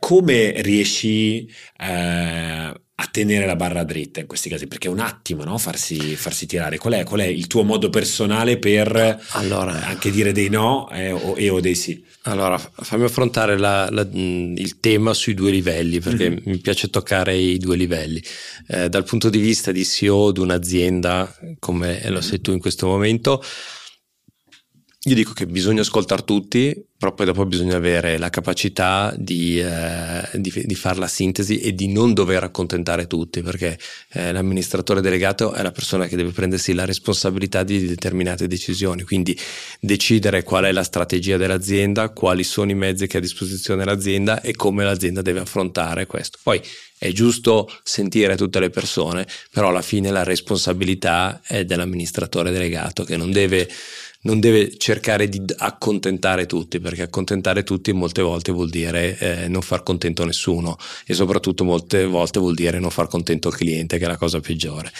come 0.00 0.60
riesci 0.62 1.48
eh, 1.78 2.74
a 2.98 3.08
tenere 3.10 3.44
la 3.44 3.56
barra 3.56 3.84
dritta 3.84 4.20
in 4.20 4.26
questi 4.26 4.48
casi? 4.48 4.66
Perché 4.66 4.88
è 4.88 4.90
un 4.90 5.00
attimo 5.00 5.44
no? 5.44 5.58
farsi, 5.58 6.16
farsi, 6.16 6.46
tirare. 6.46 6.78
Qual 6.78 6.94
è, 6.94 7.04
qual 7.04 7.20
è, 7.20 7.26
il 7.26 7.46
tuo 7.46 7.62
modo 7.62 7.90
personale 7.90 8.58
per 8.58 9.20
allora, 9.30 9.86
anche 9.86 10.10
dire 10.10 10.32
dei 10.32 10.48
no 10.48 10.88
eh, 10.90 11.12
o, 11.12 11.36
e 11.36 11.48
o 11.50 11.60
dei 11.60 11.74
sì? 11.74 12.02
Allora, 12.22 12.58
fammi 12.58 13.04
affrontare 13.04 13.56
la, 13.56 13.88
la, 13.90 14.06
il 14.10 14.80
tema 14.80 15.14
sui 15.14 15.34
due 15.34 15.52
livelli, 15.52 16.00
perché 16.00 16.30
mm-hmm. 16.30 16.40
mi 16.44 16.58
piace 16.58 16.90
toccare 16.90 17.36
i 17.36 17.58
due 17.58 17.76
livelli. 17.76 18.20
Eh, 18.66 18.88
dal 18.88 19.04
punto 19.04 19.28
di 19.30 19.38
vista 19.38 19.70
di 19.70 19.84
CEO 19.84 20.32
di 20.32 20.40
un'azienda, 20.40 21.32
come 21.60 22.00
lo 22.10 22.20
sei 22.20 22.40
tu 22.40 22.50
in 22.50 22.58
questo 22.58 22.86
momento, 22.88 23.42
io 25.06 25.14
dico 25.14 25.32
che 25.32 25.46
bisogna 25.46 25.82
ascoltare 25.82 26.24
tutti, 26.24 26.84
però 26.98 27.14
poi 27.14 27.26
dopo 27.26 27.46
bisogna 27.46 27.76
avere 27.76 28.18
la 28.18 28.28
capacità 28.28 29.14
di, 29.16 29.60
eh, 29.60 30.28
di, 30.34 30.52
di 30.64 30.74
fare 30.74 30.98
la 30.98 31.06
sintesi 31.06 31.60
e 31.60 31.74
di 31.76 31.86
non 31.86 32.12
dover 32.12 32.42
accontentare 32.42 33.06
tutti, 33.06 33.40
perché 33.40 33.78
eh, 34.14 34.32
l'amministratore 34.32 35.00
delegato 35.00 35.52
è 35.52 35.62
la 35.62 35.70
persona 35.70 36.06
che 36.06 36.16
deve 36.16 36.32
prendersi 36.32 36.72
la 36.72 36.84
responsabilità 36.84 37.62
di 37.62 37.86
determinate 37.86 38.48
decisioni, 38.48 39.04
quindi 39.04 39.38
decidere 39.78 40.42
qual 40.42 40.64
è 40.64 40.72
la 40.72 40.82
strategia 40.82 41.36
dell'azienda, 41.36 42.08
quali 42.08 42.42
sono 42.42 42.72
i 42.72 42.74
mezzi 42.74 43.06
che 43.06 43.18
ha 43.18 43.20
a 43.20 43.22
disposizione 43.22 43.84
l'azienda 43.84 44.40
e 44.40 44.56
come 44.56 44.82
l'azienda 44.82 45.22
deve 45.22 45.38
affrontare 45.38 46.06
questo. 46.06 46.38
Poi 46.42 46.60
è 46.98 47.12
giusto 47.12 47.70
sentire 47.82 48.36
tutte 48.36 48.58
le 48.58 48.70
persone, 48.70 49.26
però 49.52 49.68
alla 49.68 49.82
fine 49.82 50.10
la 50.10 50.22
responsabilità 50.22 51.42
è 51.44 51.64
dell'amministratore 51.64 52.50
delegato 52.50 53.04
che 53.04 53.18
non 53.18 53.30
deve 53.30 53.68
non 54.26 54.40
deve 54.40 54.76
cercare 54.76 55.28
di 55.28 55.40
accontentare 55.56 56.46
tutti, 56.46 56.80
perché 56.80 57.02
accontentare 57.02 57.62
tutti 57.62 57.92
molte 57.92 58.22
volte 58.22 58.50
vuol 58.50 58.68
dire 58.68 59.16
eh, 59.18 59.48
non 59.48 59.62
far 59.62 59.84
contento 59.84 60.24
nessuno 60.24 60.76
e 61.06 61.14
soprattutto 61.14 61.62
molte 61.62 62.04
volte 62.04 62.40
vuol 62.40 62.54
dire 62.54 62.80
non 62.80 62.90
far 62.90 63.06
contento 63.06 63.48
il 63.48 63.54
cliente, 63.54 63.98
che 63.98 64.04
è 64.04 64.08
la 64.08 64.16
cosa 64.16 64.40
peggiore. 64.40 64.92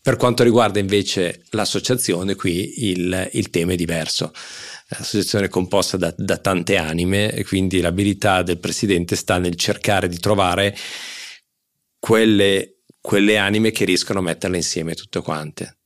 Per 0.00 0.16
quanto 0.16 0.44
riguarda 0.44 0.78
invece 0.78 1.42
l'associazione, 1.50 2.36
qui 2.36 2.88
il, 2.90 3.28
il 3.32 3.50
tema 3.50 3.72
è 3.72 3.76
diverso. 3.76 4.32
L'associazione 4.88 5.46
è 5.46 5.48
composta 5.48 5.96
da, 5.96 6.14
da 6.16 6.38
tante 6.38 6.76
anime 6.76 7.32
e 7.32 7.44
quindi 7.44 7.80
l'abilità 7.80 8.42
del 8.42 8.58
presidente 8.58 9.16
sta 9.16 9.38
nel 9.38 9.56
cercare 9.56 10.08
di 10.08 10.18
trovare 10.18 10.76
quelle, 11.98 12.82
quelle 13.00 13.36
anime 13.36 13.72
che 13.72 13.84
riescono 13.84 14.20
a 14.20 14.22
metterle 14.22 14.56
insieme 14.56 14.94
tutte 14.94 15.20
quante 15.20 15.79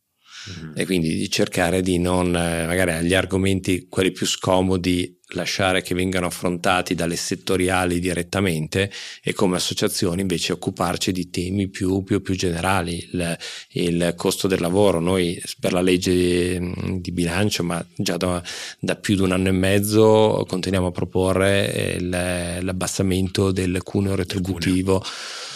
mm-hmm. 0.51 0.73
e 0.77 0.85
quindi 0.85 1.15
di 1.17 1.31
cercare 1.31 1.81
di 1.83 1.99
non, 1.99 2.29
eh, 2.29 2.67
magari 2.67 2.93
agli 2.93 3.15
argomenti, 3.15 3.87
quelli 3.89 4.13
più 4.13 4.27
scomodi, 4.27 5.21
lasciare 5.35 5.83
che 5.83 5.95
vengano 5.95 6.27
affrontati 6.27 6.95
dalle 6.95 7.17
settoriali 7.17 8.01
direttamente 8.01 8.91
e 9.23 9.33
come 9.33 9.57
associazioni 9.57 10.21
invece 10.21 10.53
occuparci 10.53 11.13
di 11.13 11.31
temi 11.31 11.69
più, 11.69 12.03
più, 12.03 12.23
più 12.23 12.35
generali, 12.35 13.09
il, 13.13 13.39
il, 13.73 14.13
costo 14.17 14.47
del 14.47 14.61
lavoro. 14.61 15.01
Noi 15.01 15.41
per 15.59 15.73
la 15.73 15.81
legge 15.81 16.61
mm, 16.61 16.97
di 16.97 17.13
bilancio, 17.13 17.63
ma 17.63 17.85
già 17.97 18.17
da, 18.17 18.43
da 18.79 18.97
più 18.97 19.17
di 19.17 19.23
un 19.23 19.33
anno 19.33 19.49
e 19.49 19.53
mezzo, 19.53 20.45
continuiamo 20.47 20.89
a 20.89 20.93
proporre 20.93 21.97
il, 21.99 22.09
l'abbassamento 22.09 23.51
del 23.51 23.83
cuneo 23.83 24.15
retributivo. 24.15 24.99
Cuneo 24.99 25.53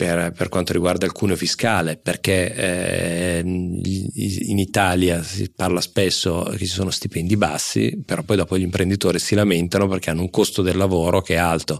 per, 0.00 0.32
per, 0.32 0.48
quanto 0.48 0.72
riguarda 0.72 1.04
il 1.04 1.12
cuneo 1.12 1.36
fiscale, 1.36 1.98
perché 1.98 2.54
eh, 2.54 3.42
in 3.44 4.58
Italia 4.58 5.22
si 5.22 5.52
parla 5.54 5.82
spesso 5.82 6.48
che 6.52 6.56
ci 6.56 6.64
sono 6.64 6.88
stipendi 6.88 7.36
bassi, 7.36 8.02
però 8.02 8.22
poi 8.22 8.38
dopo 8.38 8.56
gli 8.56 8.62
imprenditori 8.62 9.18
si 9.18 9.34
lamentano 9.34 9.88
perché 9.88 10.08
hanno 10.08 10.22
un 10.22 10.30
costo 10.30 10.62
del 10.62 10.78
lavoro 10.78 11.20
che 11.20 11.34
è 11.34 11.36
alto 11.36 11.78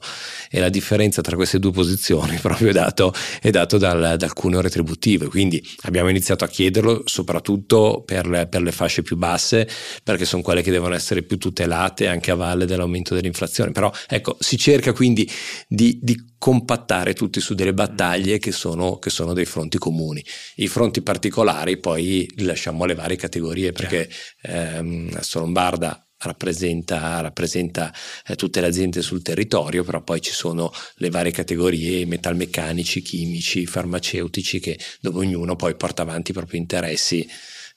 e 0.50 0.60
la 0.60 0.68
differenza 0.68 1.22
tra 1.22 1.34
queste 1.34 1.58
due 1.58 1.70
posizioni 1.70 2.36
proprio 2.42 2.68
è 2.68 2.72
dato, 2.72 3.14
è 3.40 3.48
dato 3.48 3.78
dal, 3.78 4.16
dal, 4.18 4.32
cuneo 4.34 4.60
retributivo. 4.60 5.26
Quindi 5.30 5.66
abbiamo 5.84 6.10
iniziato 6.10 6.44
a 6.44 6.48
chiederlo 6.48 7.04
soprattutto 7.06 8.02
per 8.04 8.26
le, 8.26 8.48
per 8.48 8.60
le 8.60 8.72
fasce 8.72 9.00
più 9.00 9.16
basse, 9.16 9.66
perché 10.04 10.26
sono 10.26 10.42
quelle 10.42 10.60
che 10.60 10.70
devono 10.70 10.94
essere 10.94 11.22
più 11.22 11.38
tutelate 11.38 12.06
anche 12.06 12.30
a 12.30 12.34
valle 12.34 12.66
dell'aumento 12.66 13.14
dell'inflazione. 13.14 13.70
Però 13.70 13.90
ecco, 14.06 14.36
si 14.40 14.58
cerca 14.58 14.92
quindi 14.92 15.26
di, 15.66 15.98
di 16.02 16.29
compattare 16.40 17.12
tutti 17.12 17.38
su 17.38 17.52
delle 17.52 17.74
battaglie 17.74 18.38
che 18.38 18.50
sono, 18.50 18.98
che 18.98 19.10
sono, 19.10 19.34
dei 19.34 19.44
fronti 19.44 19.76
comuni. 19.76 20.24
I 20.56 20.68
fronti 20.68 21.02
particolari 21.02 21.76
poi 21.76 22.26
li 22.36 22.44
lasciamo 22.44 22.84
alle 22.84 22.94
varie 22.94 23.18
categorie 23.18 23.72
perché 23.72 24.08
ehm, 24.40 25.20
Lombarda 25.34 26.02
rappresenta, 26.20 27.20
rappresenta 27.20 27.92
eh, 28.26 28.36
tutte 28.36 28.62
le 28.62 28.68
aziende 28.68 29.02
sul 29.02 29.20
territorio, 29.20 29.84
però 29.84 30.00
poi 30.00 30.22
ci 30.22 30.32
sono 30.32 30.72
le 30.94 31.10
varie 31.10 31.30
categorie 31.30 32.06
metalmeccanici, 32.06 33.02
chimici, 33.02 33.66
farmaceutici 33.66 34.60
che 34.60 34.78
dove 35.02 35.18
ognuno 35.18 35.56
poi 35.56 35.74
porta 35.76 36.00
avanti 36.00 36.30
i 36.30 36.34
propri 36.34 36.56
interessi 36.56 37.28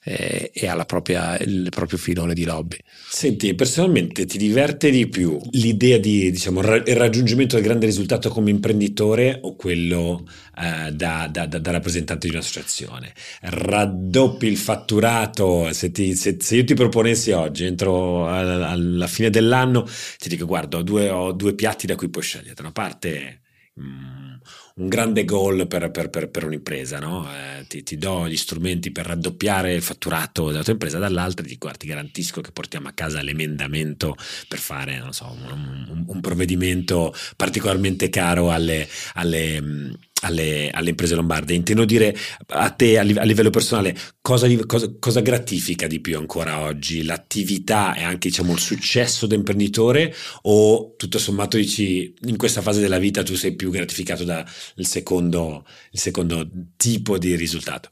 eh, 0.04 0.50
e 0.52 0.66
ha 0.66 1.36
il 1.40 1.68
proprio 1.70 1.98
filone 1.98 2.34
di 2.34 2.44
lobby. 2.44 2.76
Senti, 3.08 3.54
personalmente 3.54 4.26
ti 4.26 4.36
diverte 4.38 4.90
di 4.90 5.08
più 5.08 5.40
l'idea 5.52 5.98
di 5.98 6.30
diciamo, 6.30 6.60
il 6.60 6.96
raggiungimento 6.96 7.56
del 7.56 7.64
grande 7.64 7.86
risultato 7.86 8.28
come 8.28 8.50
imprenditore 8.50 9.38
o 9.42 9.56
quello 9.56 10.26
eh, 10.58 10.92
da, 10.92 11.28
da, 11.30 11.46
da, 11.46 11.58
da, 11.58 11.70
rappresentante 11.70 12.28
di 12.28 12.34
un'associazione? 12.34 13.12
Raddoppi 13.40 14.46
il 14.46 14.58
fatturato, 14.58 15.72
se, 15.72 15.90
ti, 15.90 16.14
se, 16.14 16.36
se 16.38 16.56
io 16.56 16.64
ti 16.64 16.74
proponessi 16.74 17.32
oggi, 17.32 17.64
entro 17.64 18.28
alla, 18.28 18.68
alla, 18.68 19.06
fine 19.06 19.30
dell'anno, 19.30 19.88
ti 20.18 20.28
dico 20.28 20.44
guarda, 20.44 20.78
ho 20.78 20.82
due, 20.82 21.08
ho 21.08 21.32
due 21.32 21.54
piatti 21.54 21.86
da 21.86 21.96
cui 21.96 22.10
puoi 22.10 22.22
scegliere, 22.22 22.54
da 22.54 22.62
una 22.62 22.72
parte... 22.72 23.40
Mm, 23.80 24.34
un 24.76 24.88
grande 24.88 25.24
goal 25.24 25.68
per, 25.68 25.90
per, 25.92 26.10
per, 26.10 26.30
per 26.30 26.44
un'impresa, 26.44 26.98
no? 26.98 27.28
eh, 27.30 27.64
ti, 27.68 27.84
ti, 27.84 27.96
do 27.96 28.28
gli 28.28 28.36
strumenti 28.36 28.90
per 28.90 29.06
raddoppiare 29.06 29.72
il 29.72 29.82
fatturato 29.82 30.50
della 30.50 30.64
tua 30.64 30.72
impresa, 30.72 30.98
dall'altra 30.98 31.46
ti, 31.46 31.56
guarda, 31.56 31.78
ti 31.78 31.86
garantisco 31.86 32.40
che 32.40 32.50
portiamo 32.50 32.88
a 32.88 32.92
casa 32.92 33.22
l'emendamento 33.22 34.16
per 34.48 34.58
fare 34.58 35.00
so, 35.10 35.30
un, 35.30 35.86
un, 35.88 36.04
un, 36.08 36.20
provvedimento 36.20 37.14
particolarmente 37.36 38.08
caro 38.08 38.50
alle, 38.50 38.88
alle 39.14 39.96
alle, 40.24 40.70
alle, 40.70 40.90
imprese 40.90 41.14
lombarde. 41.14 41.54
Intendo 41.54 41.84
dire 41.84 42.16
a 42.48 42.70
te 42.70 42.98
a, 42.98 43.02
livello 43.02 43.50
personale 43.50 43.96
cosa, 44.20 44.48
cosa, 44.66 44.92
cosa, 44.98 45.20
gratifica 45.20 45.86
di 45.86 46.00
più 46.00 46.18
ancora 46.18 46.60
oggi? 46.60 47.04
L'attività 47.04 47.94
e 47.94 48.02
anche 48.02 48.28
diciamo, 48.28 48.52
il 48.52 48.58
successo 48.58 49.26
da 49.26 49.34
imprenditore 49.34 50.14
o 50.42 50.94
tutto 50.96 51.18
sommato 51.18 51.56
dici 51.56 52.14
in 52.22 52.36
questa 52.36 52.62
fase 52.62 52.80
della 52.80 52.98
vita 52.98 53.22
tu 53.22 53.34
sei 53.34 53.54
più 53.54 53.70
gratificato 53.70 54.24
dal 54.24 54.46
secondo, 54.76 55.64
secondo 55.92 56.48
tipo 56.76 57.18
di 57.18 57.34
risultato? 57.36 57.90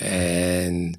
Eh, 0.00 0.90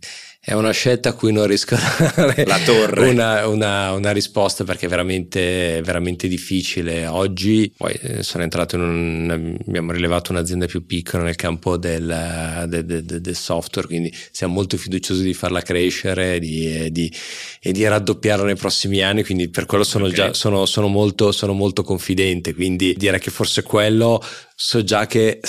è 0.48 0.54
una 0.54 0.70
scelta 0.70 1.10
a 1.10 1.14
cui 1.14 1.34
non 1.34 1.48
riesco 1.48 1.74
a 1.74 2.14
dare 2.16 2.46
La 2.46 2.60
torre. 2.60 3.10
Una, 3.10 3.48
una, 3.48 3.94
una, 3.94 4.12
risposta 4.12 4.64
perché 4.64 4.86
è 4.86 4.90
veramente, 4.90 5.82
veramente 5.84 6.28
difficile. 6.28 7.08
Oggi 7.08 7.74
poi 7.76 7.94
eh, 7.94 8.22
sono 8.22 8.44
entrato 8.44 8.76
in 8.76 8.84
un, 8.84 9.58
abbiamo 9.66 9.92
rilevato 9.92 10.32
un'azienda 10.32 10.68
più 10.68 10.86
piccola 10.86 11.24
nel 11.24 11.36
campo 11.36 11.78
del, 11.78 12.64
del, 12.68 12.86
del, 12.86 13.22
del 13.22 13.36
software, 13.36 13.88
quindi 13.88 14.16
siamo 14.30 14.54
molto 14.54 14.78
fiduciosi 14.78 15.24
di 15.24 15.34
farla 15.34 15.62
crescere 15.62 16.38
di, 16.38 16.92
di, 16.92 17.12
e 17.60 17.72
di 17.72 17.88
raddoppiarla 17.88 18.46
nei 18.46 18.56
prossimi 18.56 19.02
anni, 19.02 19.24
quindi 19.24 19.50
per 19.50 19.66
quello 19.66 19.84
sono, 19.84 20.06
okay. 20.06 20.16
già, 20.16 20.34
sono, 20.34 20.68
sono, 20.68 20.86
molto, 20.86 21.32
sono 21.32 21.54
molto 21.54 21.82
confidente, 21.82 22.54
quindi 22.54 22.94
direi 22.96 23.20
che 23.20 23.32
forse 23.32 23.64
quello 23.64 24.22
so 24.56 24.84
già 24.84 25.08
che 25.08 25.40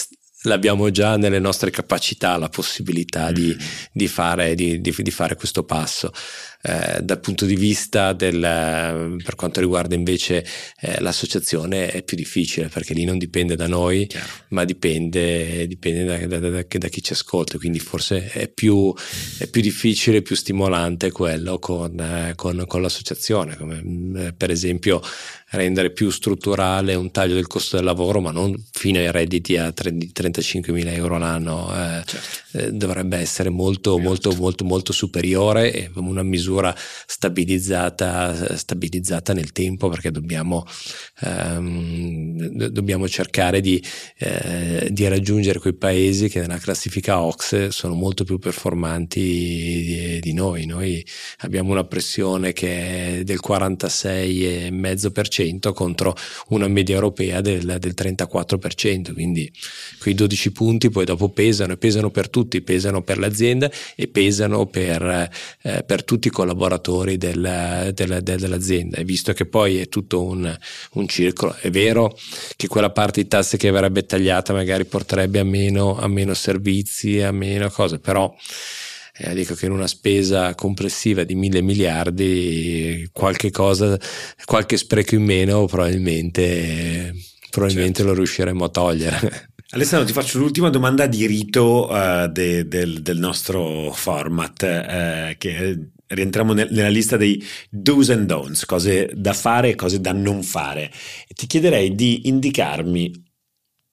l'abbiamo 0.47 0.91
già 0.91 1.17
nelle 1.17 1.39
nostre 1.39 1.71
capacità 1.71 2.37
la 2.37 2.49
possibilità 2.49 3.31
di, 3.33 3.55
mm. 3.55 3.67
di, 3.93 4.09
fare, 4.09 4.55
di, 4.55 4.81
di 4.81 5.11
fare, 5.11 5.37
questo 5.37 5.65
passo. 5.65 6.13
Eh, 6.63 7.01
dal 7.03 7.21
punto 7.21 7.45
di 7.45 7.55
vista 7.55 8.13
del, 8.13 8.41
per 9.23 9.35
quanto 9.37 9.61
riguarda 9.61 9.95
invece 9.95 10.45
eh, 10.81 11.01
l'associazione 11.01 11.91
è 11.91 12.03
più 12.03 12.17
difficile 12.17 12.69
perché 12.69 12.93
lì 12.93 13.05
non 13.05 13.19
dipende 13.19 13.55
da 13.55 13.69
noi 13.69 14.07
Chiaro. 14.07 14.27
ma 14.49 14.65
dipende, 14.65 15.67
dipende 15.69 16.27
da, 16.27 16.39
da, 16.39 16.51
da, 16.51 16.65
da, 16.67 16.89
chi 16.89 17.03
ci 17.03 17.13
ascolta 17.13 17.59
quindi 17.59 17.79
forse 17.79 18.29
è 18.31 18.49
più, 18.49 18.93
è 19.39 19.47
più 19.47 19.61
difficile 19.61 20.23
più 20.23 20.35
stimolante 20.35 21.13
quello 21.13 21.59
con, 21.59 22.01
eh, 22.01 22.33
con, 22.35 22.65
con 22.67 22.83
l'associazione 22.83 23.57
come 23.57 23.83
eh, 24.17 24.33
per 24.33 24.51
esempio 24.51 25.01
rendere 25.51 25.91
più 25.91 26.11
strutturale 26.11 26.95
un 26.95 27.11
taglio 27.13 27.35
del 27.35 27.47
costo 27.47 27.77
del 27.77 27.85
lavoro, 27.85 28.21
ma 28.21 28.33
non 28.33 28.55
fino 28.73 28.99
ai 28.99 29.11
redditi 29.13 29.57
a 29.57 29.73
35 29.73 30.73
mila 30.73 30.91
euro 30.93 31.19
l'anno, 31.19 31.71
eh, 31.73 32.03
certo. 32.05 32.59
eh, 32.59 32.73
dovrebbe 32.73 33.17
essere 33.19 33.49
molto, 33.49 33.99
molto, 33.99 34.35
molto, 34.35 34.65
molto 34.65 34.93
superiore 34.93 35.73
e 35.73 35.91
una 35.95 36.23
misura 36.23 36.46
misura 36.47 36.73
stabilizzata, 37.07 38.57
stabilizzata 38.57 39.33
nel 39.33 39.51
tempo 39.51 39.89
perché 39.89 40.13
dobbiamo, 40.13 40.65
ehm, 41.23 42.69
dobbiamo 42.69 43.09
cercare 43.09 43.61
di, 43.61 43.83
eh, 44.19 44.87
di, 44.91 45.09
raggiungere 45.09 45.59
quei 45.59 45.75
paesi 45.75 46.29
che 46.29 46.39
nella 46.41 46.59
classifica 46.59 47.21
OXE 47.21 47.73
sono 47.73 47.95
molto 47.95 48.23
più 48.25 48.39
performanti 48.39 49.21
di, 49.21 50.21
di 50.21 50.33
noi. 50.33 50.67
Noi 50.67 51.05
abbiamo 51.39 51.73
una 51.73 51.83
pressione 51.85 52.53
che 52.53 53.21
è 53.21 53.25
del 53.25 53.41
46,5% 53.47 55.73
contro 55.73 56.15
una 56.49 56.67
media 56.69 56.95
europea 56.95 57.41
del, 57.41 57.77
del 57.79 57.95
34%, 57.97 59.13
quindi 59.13 59.51
quei 59.99 60.15
12 60.15 60.53
punti 60.53 60.91
poi 60.91 61.05
dopo 61.05 61.31
pesano 61.31 61.73
e 61.73 61.77
pesano 61.77 62.11
per 62.11 62.29
tutti, 62.29 62.61
pesano 62.63 63.03
per 63.03 63.19
l'azienda 63.19 63.69
e 63.95 64.09
pesano 64.09 64.67
per, 64.67 65.31
eh, 65.63 65.83
per 65.85 66.05
tutti 66.05 66.31
collaboratori 66.37 67.17
del, 67.17 67.93
del, 67.95 68.21
dell'azienda. 68.23 68.99
E 68.99 69.05
visto 69.05 69.33
che 69.33 69.47
poi 69.47 69.79
è 69.79 69.89
tutto 69.89 70.23
un, 70.23 70.55
un, 70.93 71.09
circolo, 71.09 71.57
è 71.59 71.71
vero 71.71 72.15
che 72.57 72.69
quella 72.69 72.91
parte 72.91 73.23
di 73.23 73.29
tasse 73.29 73.57
che 73.57 73.71
verrebbe 73.71 74.05
tagliata 74.05 74.53
magari 74.53 74.85
porterebbe 74.85 75.39
a 75.39 75.45
meno, 75.45 75.99
a 75.99 76.07
meno 76.09 76.35
servizi, 76.35 77.23
a 77.23 77.33
meno 77.33 77.71
cose, 77.71 78.01
però 78.01 78.35
eh, 79.17 79.35
dico 79.35 79.55
che 79.55 79.65
in 79.65 79.73
una 79.73 79.87
spesa 79.87 80.55
complessiva 80.55 81.25
di 81.25 81.35
mille 81.35 81.63
miliardi 81.63 83.09
qualche 83.13 83.51
cosa, 83.51 83.99
qualche 84.45 84.77
spreco 84.77 85.15
in 85.15 85.25
meno 85.25 85.65
probabilmente, 85.65 87.15
probabilmente 87.49 88.01
certo. 88.01 88.11
lo 88.11 88.15
riusciremo 88.19 88.63
a 88.63 88.69
togliere. 88.69 89.49
Alessandro, 89.71 90.07
ti 90.07 90.13
faccio 90.13 90.39
l'ultima 90.39 90.69
domanda 90.69 91.07
di 91.07 91.27
rito 91.27 91.91
uh, 91.91 92.29
de, 92.29 92.69
del, 92.69 93.01
del, 93.01 93.19
nostro 93.19 93.91
format, 93.91 94.63
uh, 94.63 95.35
che 95.39 95.79
rientriamo 96.09 96.53
nel, 96.53 96.69
nella 96.71 96.89
lista 96.89 97.17
dei 97.17 97.43
do's 97.71 98.11
and 98.11 98.27
don'ts, 98.27 98.65
cose 98.65 99.11
da 99.15 99.33
fare 99.33 99.71
e 99.71 99.75
cose 99.75 100.01
da 100.01 100.13
non 100.13 100.43
fare. 100.43 100.91
Ti 101.27 101.47
chiederei 101.47 101.95
di 101.95 102.29
indicarmi 102.29 103.13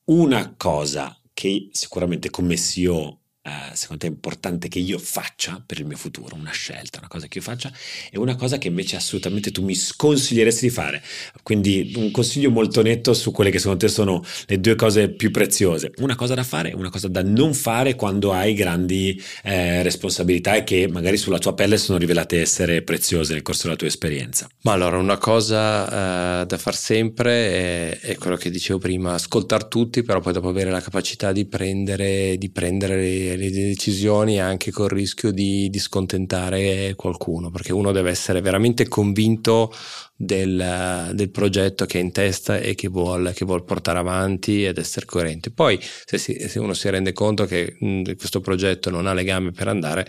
una 0.06 0.54
cosa 0.56 1.18
che 1.34 1.70
sicuramente 1.72 2.30
come 2.30 2.58
CEO 2.58 3.23
eh, 3.46 3.76
secondo 3.76 4.06
te 4.06 4.08
importante 4.08 4.70
che 4.70 4.80
io 4.80 4.98
faccia 4.98 5.62
per 5.66 5.80
il 5.80 5.86
mio 5.86 5.98
futuro, 5.98 6.36
una 6.36 6.52
scelta, 6.52 7.00
una 7.00 7.10
cosa 7.10 7.28
che 7.28 7.40
io 7.40 7.44
faccia 7.44 7.70
e 8.10 8.18
una 8.18 8.38
cosa 8.38 8.58
che 8.58 8.70
invece 8.70 8.96
assolutamente 8.96 9.52
tu 9.52 9.64
mi 9.64 9.76
sconsiglieresti 9.76 10.68
di 10.68 10.72
fare. 10.72 11.04
Quindi 11.42 11.92
un 11.98 12.10
consiglio 12.12 12.50
molto 12.52 12.82
netto 12.82 13.14
su 13.14 13.32
quelle 13.32 13.52
che 13.52 13.60
secondo 13.60 13.86
te 13.86 13.92
sono 13.92 14.24
le 14.46 14.60
due 14.62 14.76
cose 14.76 15.10
più 15.10 15.30
preziose, 15.30 15.92
una 15.98 16.16
cosa 16.16 16.36
da 16.36 16.44
fare 16.44 16.72
e 16.72 16.76
una 16.76 16.90
cosa 16.90 17.10
da 17.10 17.22
non 17.22 17.54
fare 17.54 17.96
quando 17.96 18.32
hai 18.32 18.54
grandi 18.54 19.22
eh, 19.44 19.84
responsabilità 19.84 20.56
e 20.56 20.64
che 20.64 20.88
magari 20.88 21.18
sulla 21.18 21.38
tua 21.38 21.54
pelle 21.54 21.78
sono 21.78 21.98
rivelate 21.98 22.40
essere 22.40 22.82
preziose 22.82 23.34
nel 23.34 23.42
corso 23.42 23.64
della 23.64 23.76
tua 23.76 23.88
esperienza. 23.88 24.48
Ma 24.62 24.72
allora 24.72 24.98
una 24.98 25.18
cosa 25.18 26.42
eh, 26.42 26.46
da 26.46 26.58
far 26.58 26.76
sempre 26.76 28.00
è, 28.00 28.00
è, 28.00 28.16
quello 28.16 28.38
che 28.38 28.50
dicevo 28.50 28.80
prima, 28.80 29.16
ascoltare 29.16 29.68
tutti, 29.68 30.02
però 30.04 30.22
poi 30.22 30.32
dopo 30.32 30.48
avere 30.48 30.72
la 30.72 30.80
capacità 30.80 31.34
di 31.34 31.46
prendere, 31.46 32.38
di 32.38 32.50
prendere 32.50 33.33
le 33.36 33.52
decisioni 33.52 34.40
anche 34.40 34.72
col 34.72 34.90
rischio 34.90 35.32
di, 35.32 35.70
di 35.70 35.80
scontentare 35.80 36.94
qualcuno, 36.96 37.50
perché 37.50 37.74
uno 37.74 37.92
deve 37.92 38.10
essere 38.10 38.42
veramente 38.42 38.88
convinto 38.88 39.72
del, 40.16 41.12
del, 41.14 41.30
progetto 41.32 41.86
che 41.86 42.00
è 42.00 42.02
in 42.02 42.12
testa 42.12 42.58
e 42.58 42.76
che 42.76 42.88
vuole, 42.88 43.34
che 43.34 43.46
vuole, 43.46 43.64
portare 43.64 44.00
avanti 44.00 44.66
ed 44.66 44.78
essere 44.78 45.06
coerente. 45.06 45.52
Poi 45.52 45.80
se, 45.82 46.18
si, 46.18 46.38
se 46.48 46.60
uno 46.60 46.74
si 46.74 46.90
rende 46.90 47.14
conto 47.14 47.46
che 47.46 47.76
mh, 47.80 48.14
questo 48.16 48.40
progetto 48.40 48.90
non 48.90 49.08
ha 49.08 49.14
le 49.14 49.24
gambe 49.24 49.52
per 49.52 49.68
andare, 49.68 50.08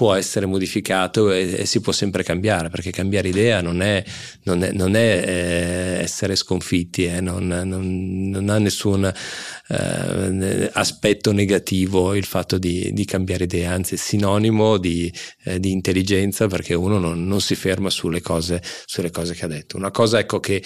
può 0.00 0.14
essere 0.14 0.46
modificato 0.46 1.30
e, 1.30 1.56
e, 1.58 1.66
si 1.66 1.82
può 1.82 1.92
sempre 1.92 2.22
cambiare, 2.22 2.70
perché 2.70 2.90
cambiare 2.90 3.28
idea 3.28 3.60
non 3.60 3.82
è, 3.82 4.02
non 4.44 4.62
è, 4.62 4.72
non 4.72 4.96
è 4.96 5.22
eh, 5.26 6.00
essere 6.00 6.36
sconfitti, 6.36 7.04
eh, 7.04 7.20
non, 7.20 7.46
non, 7.46 8.48
ha 8.48 8.58
nessun 8.58 9.04
eh, 9.04 10.70
aspetto 10.72 11.32
negativo 11.32 12.14
il 12.14 12.24
fatto 12.24 12.56
di, 12.56 12.94
di, 12.94 13.04
cambiare 13.04 13.44
idea, 13.44 13.74
anzi 13.74 13.96
è 13.96 13.98
sinonimo 13.98 14.78
di, 14.78 15.12
eh, 15.44 15.60
di 15.60 15.70
intelligenza 15.70 16.46
perché 16.46 16.72
uno 16.72 16.98
non, 16.98 17.40
si 17.42 17.54
ferma 17.54 17.90
sulle 17.90 18.22
cose, 18.22 18.62
sulle 18.86 19.10
cose 19.10 19.34
che 19.34 19.44
ha 19.44 19.48
detto. 19.48 19.76
Una 19.76 19.90
cosa 19.90 20.18
ecco 20.18 20.40
che 20.40 20.62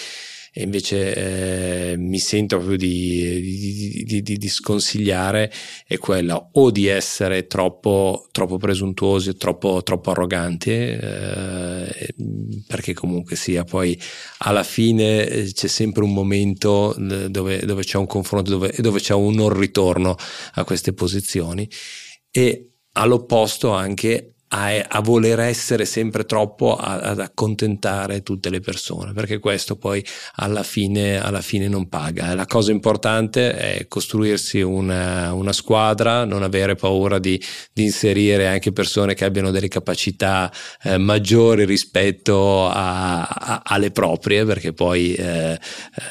e 0.57 0.63
invece 0.63 1.91
eh, 1.91 1.97
mi 1.97 2.17
sento 2.17 2.55
proprio 2.55 2.77
di, 2.77 4.05
di, 4.05 4.21
di, 4.21 4.37
di, 4.37 4.47
sconsigliare 4.47 5.51
è 5.85 5.97
quella 5.97 6.49
o 6.53 6.71
di 6.71 6.87
essere 6.87 7.45
troppo, 7.45 8.29
troppo 8.31 8.55
presuntuosi 8.55 9.27
o 9.29 9.35
troppo, 9.35 9.83
troppo 9.83 10.11
arroganti 10.11 10.69
eh, 10.71 12.15
perché 12.67 12.93
comunque 12.93 13.35
sia 13.35 13.65
poi 13.65 13.99
alla 14.39 14.63
fine 14.63 15.27
eh, 15.27 15.51
c'è 15.51 15.67
sempre 15.67 16.05
un 16.05 16.13
momento 16.13 16.95
eh, 16.95 17.29
dove, 17.29 17.59
dove 17.65 17.83
c'è 17.83 17.97
un 17.97 18.07
confronto 18.07 18.51
dove, 18.51 18.73
dove 18.77 19.01
c'è 19.01 19.13
un 19.13 19.33
non 19.35 19.49
ritorno 19.49 20.15
a 20.53 20.63
queste 20.63 20.93
posizioni 20.93 21.69
e 22.31 22.69
all'opposto 22.93 23.71
anche 23.71 24.34
a, 24.55 24.85
a, 24.87 25.01
voler 25.01 25.39
essere 25.41 25.85
sempre 25.85 26.25
troppo 26.25 26.75
a, 26.75 26.99
ad 26.99 27.19
accontentare 27.19 28.23
tutte 28.23 28.49
le 28.49 28.61
persone, 28.61 29.11
perché 29.11 29.39
questo 29.39 29.75
poi 29.75 30.03
alla 30.35 30.63
fine, 30.63 31.21
alla 31.21 31.41
fine 31.41 31.67
non 31.67 31.89
paga. 31.89 32.33
La 32.33 32.45
cosa 32.45 32.71
importante 32.71 33.55
è 33.55 33.87
costruirsi 33.87 34.61
una, 34.61 35.33
una 35.33 35.51
squadra, 35.51 36.23
non 36.23 36.41
avere 36.41 36.75
paura 36.75 37.19
di, 37.19 37.41
di, 37.73 37.83
inserire 37.83 38.47
anche 38.47 38.71
persone 38.71 39.13
che 39.13 39.25
abbiano 39.25 39.51
delle 39.51 39.67
capacità 39.67 40.51
eh, 40.83 40.97
maggiori 40.97 41.65
rispetto 41.65 42.67
a, 42.67 43.61
alle 43.63 43.91
proprie, 43.91 44.45
perché 44.45 44.71
poi 44.71 45.13
eh, 45.15 45.59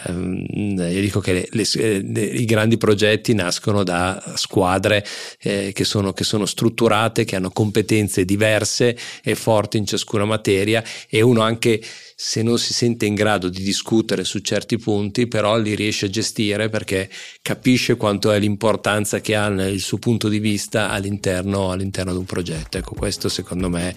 eh, 0.07 0.13
io 0.13 1.01
dico 1.01 1.21
che 1.21 1.33
le, 1.33 1.49
le, 1.51 2.03
le, 2.03 2.21
i 2.21 2.45
grandi 2.45 2.77
progetti 2.77 3.33
nascono 3.33 3.83
da 3.83 4.23
squadre 4.35 5.05
eh, 5.41 5.71
che 5.73 5.85
sono, 5.85 6.13
che 6.13 6.25
sono 6.25 6.45
strutturate, 6.45 7.25
che 7.25 7.37
hanno 7.37 7.51
competenze 7.51 8.25
di 8.25 8.34
diverse 8.35 8.97
e 9.23 9.35
forti 9.35 9.79
in 9.79 9.87
ciascuna 9.87 10.25
materia 10.25 10.83
e 11.09 11.23
uno 11.23 11.41
anche 11.41 11.81
se 12.17 12.43
non 12.43 12.59
si 12.59 12.73
sente 12.73 13.07
in 13.07 13.15
grado 13.15 13.49
di 13.49 13.63
discutere 13.63 14.25
su 14.25 14.39
certi 14.39 14.79
punti, 14.79 15.27
però 15.27 15.59
li 15.59 15.75
riesce 15.75 16.07
a 16.07 16.11
gestire 16.11 16.69
perché 16.69 17.09
capisce 17.43 17.97
quanto 17.97 18.31
è 18.31 18.39
l'importanza 18.39 19.21
che 19.21 19.35
ha 19.35 19.47
il 19.47 19.81
suo 19.81 19.99
punto 19.99 20.29
di 20.29 20.39
vista 20.39 20.91
all'interno, 20.91 21.71
all'interno 21.71 22.13
di 22.13 22.19
un 22.19 22.25
progetto. 22.25 22.79
Ecco, 22.79 22.95
questo 22.95 23.29
secondo 23.29 23.69
me 23.69 23.95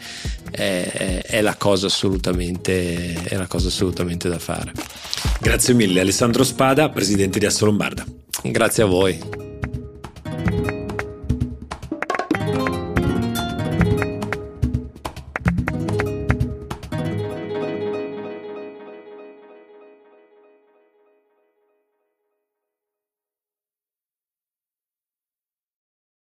è, 0.52 1.22
è, 1.26 1.42
la 1.42 1.56
cosa 1.56 1.88
assolutamente, 1.88 3.14
è 3.24 3.36
la 3.36 3.48
cosa 3.48 3.68
assolutamente 3.68 4.30
da 4.30 4.40
fare. 4.40 4.72
Grazie 5.40 5.74
mille 5.74 6.00
Alessandro 6.02 6.44
Spada, 6.44 6.90
presidente 6.90 7.40
di 7.40 7.46
Assolombarda. 7.46 8.06
Grazie 8.44 8.84
a 8.84 8.88
voi. 8.88 9.47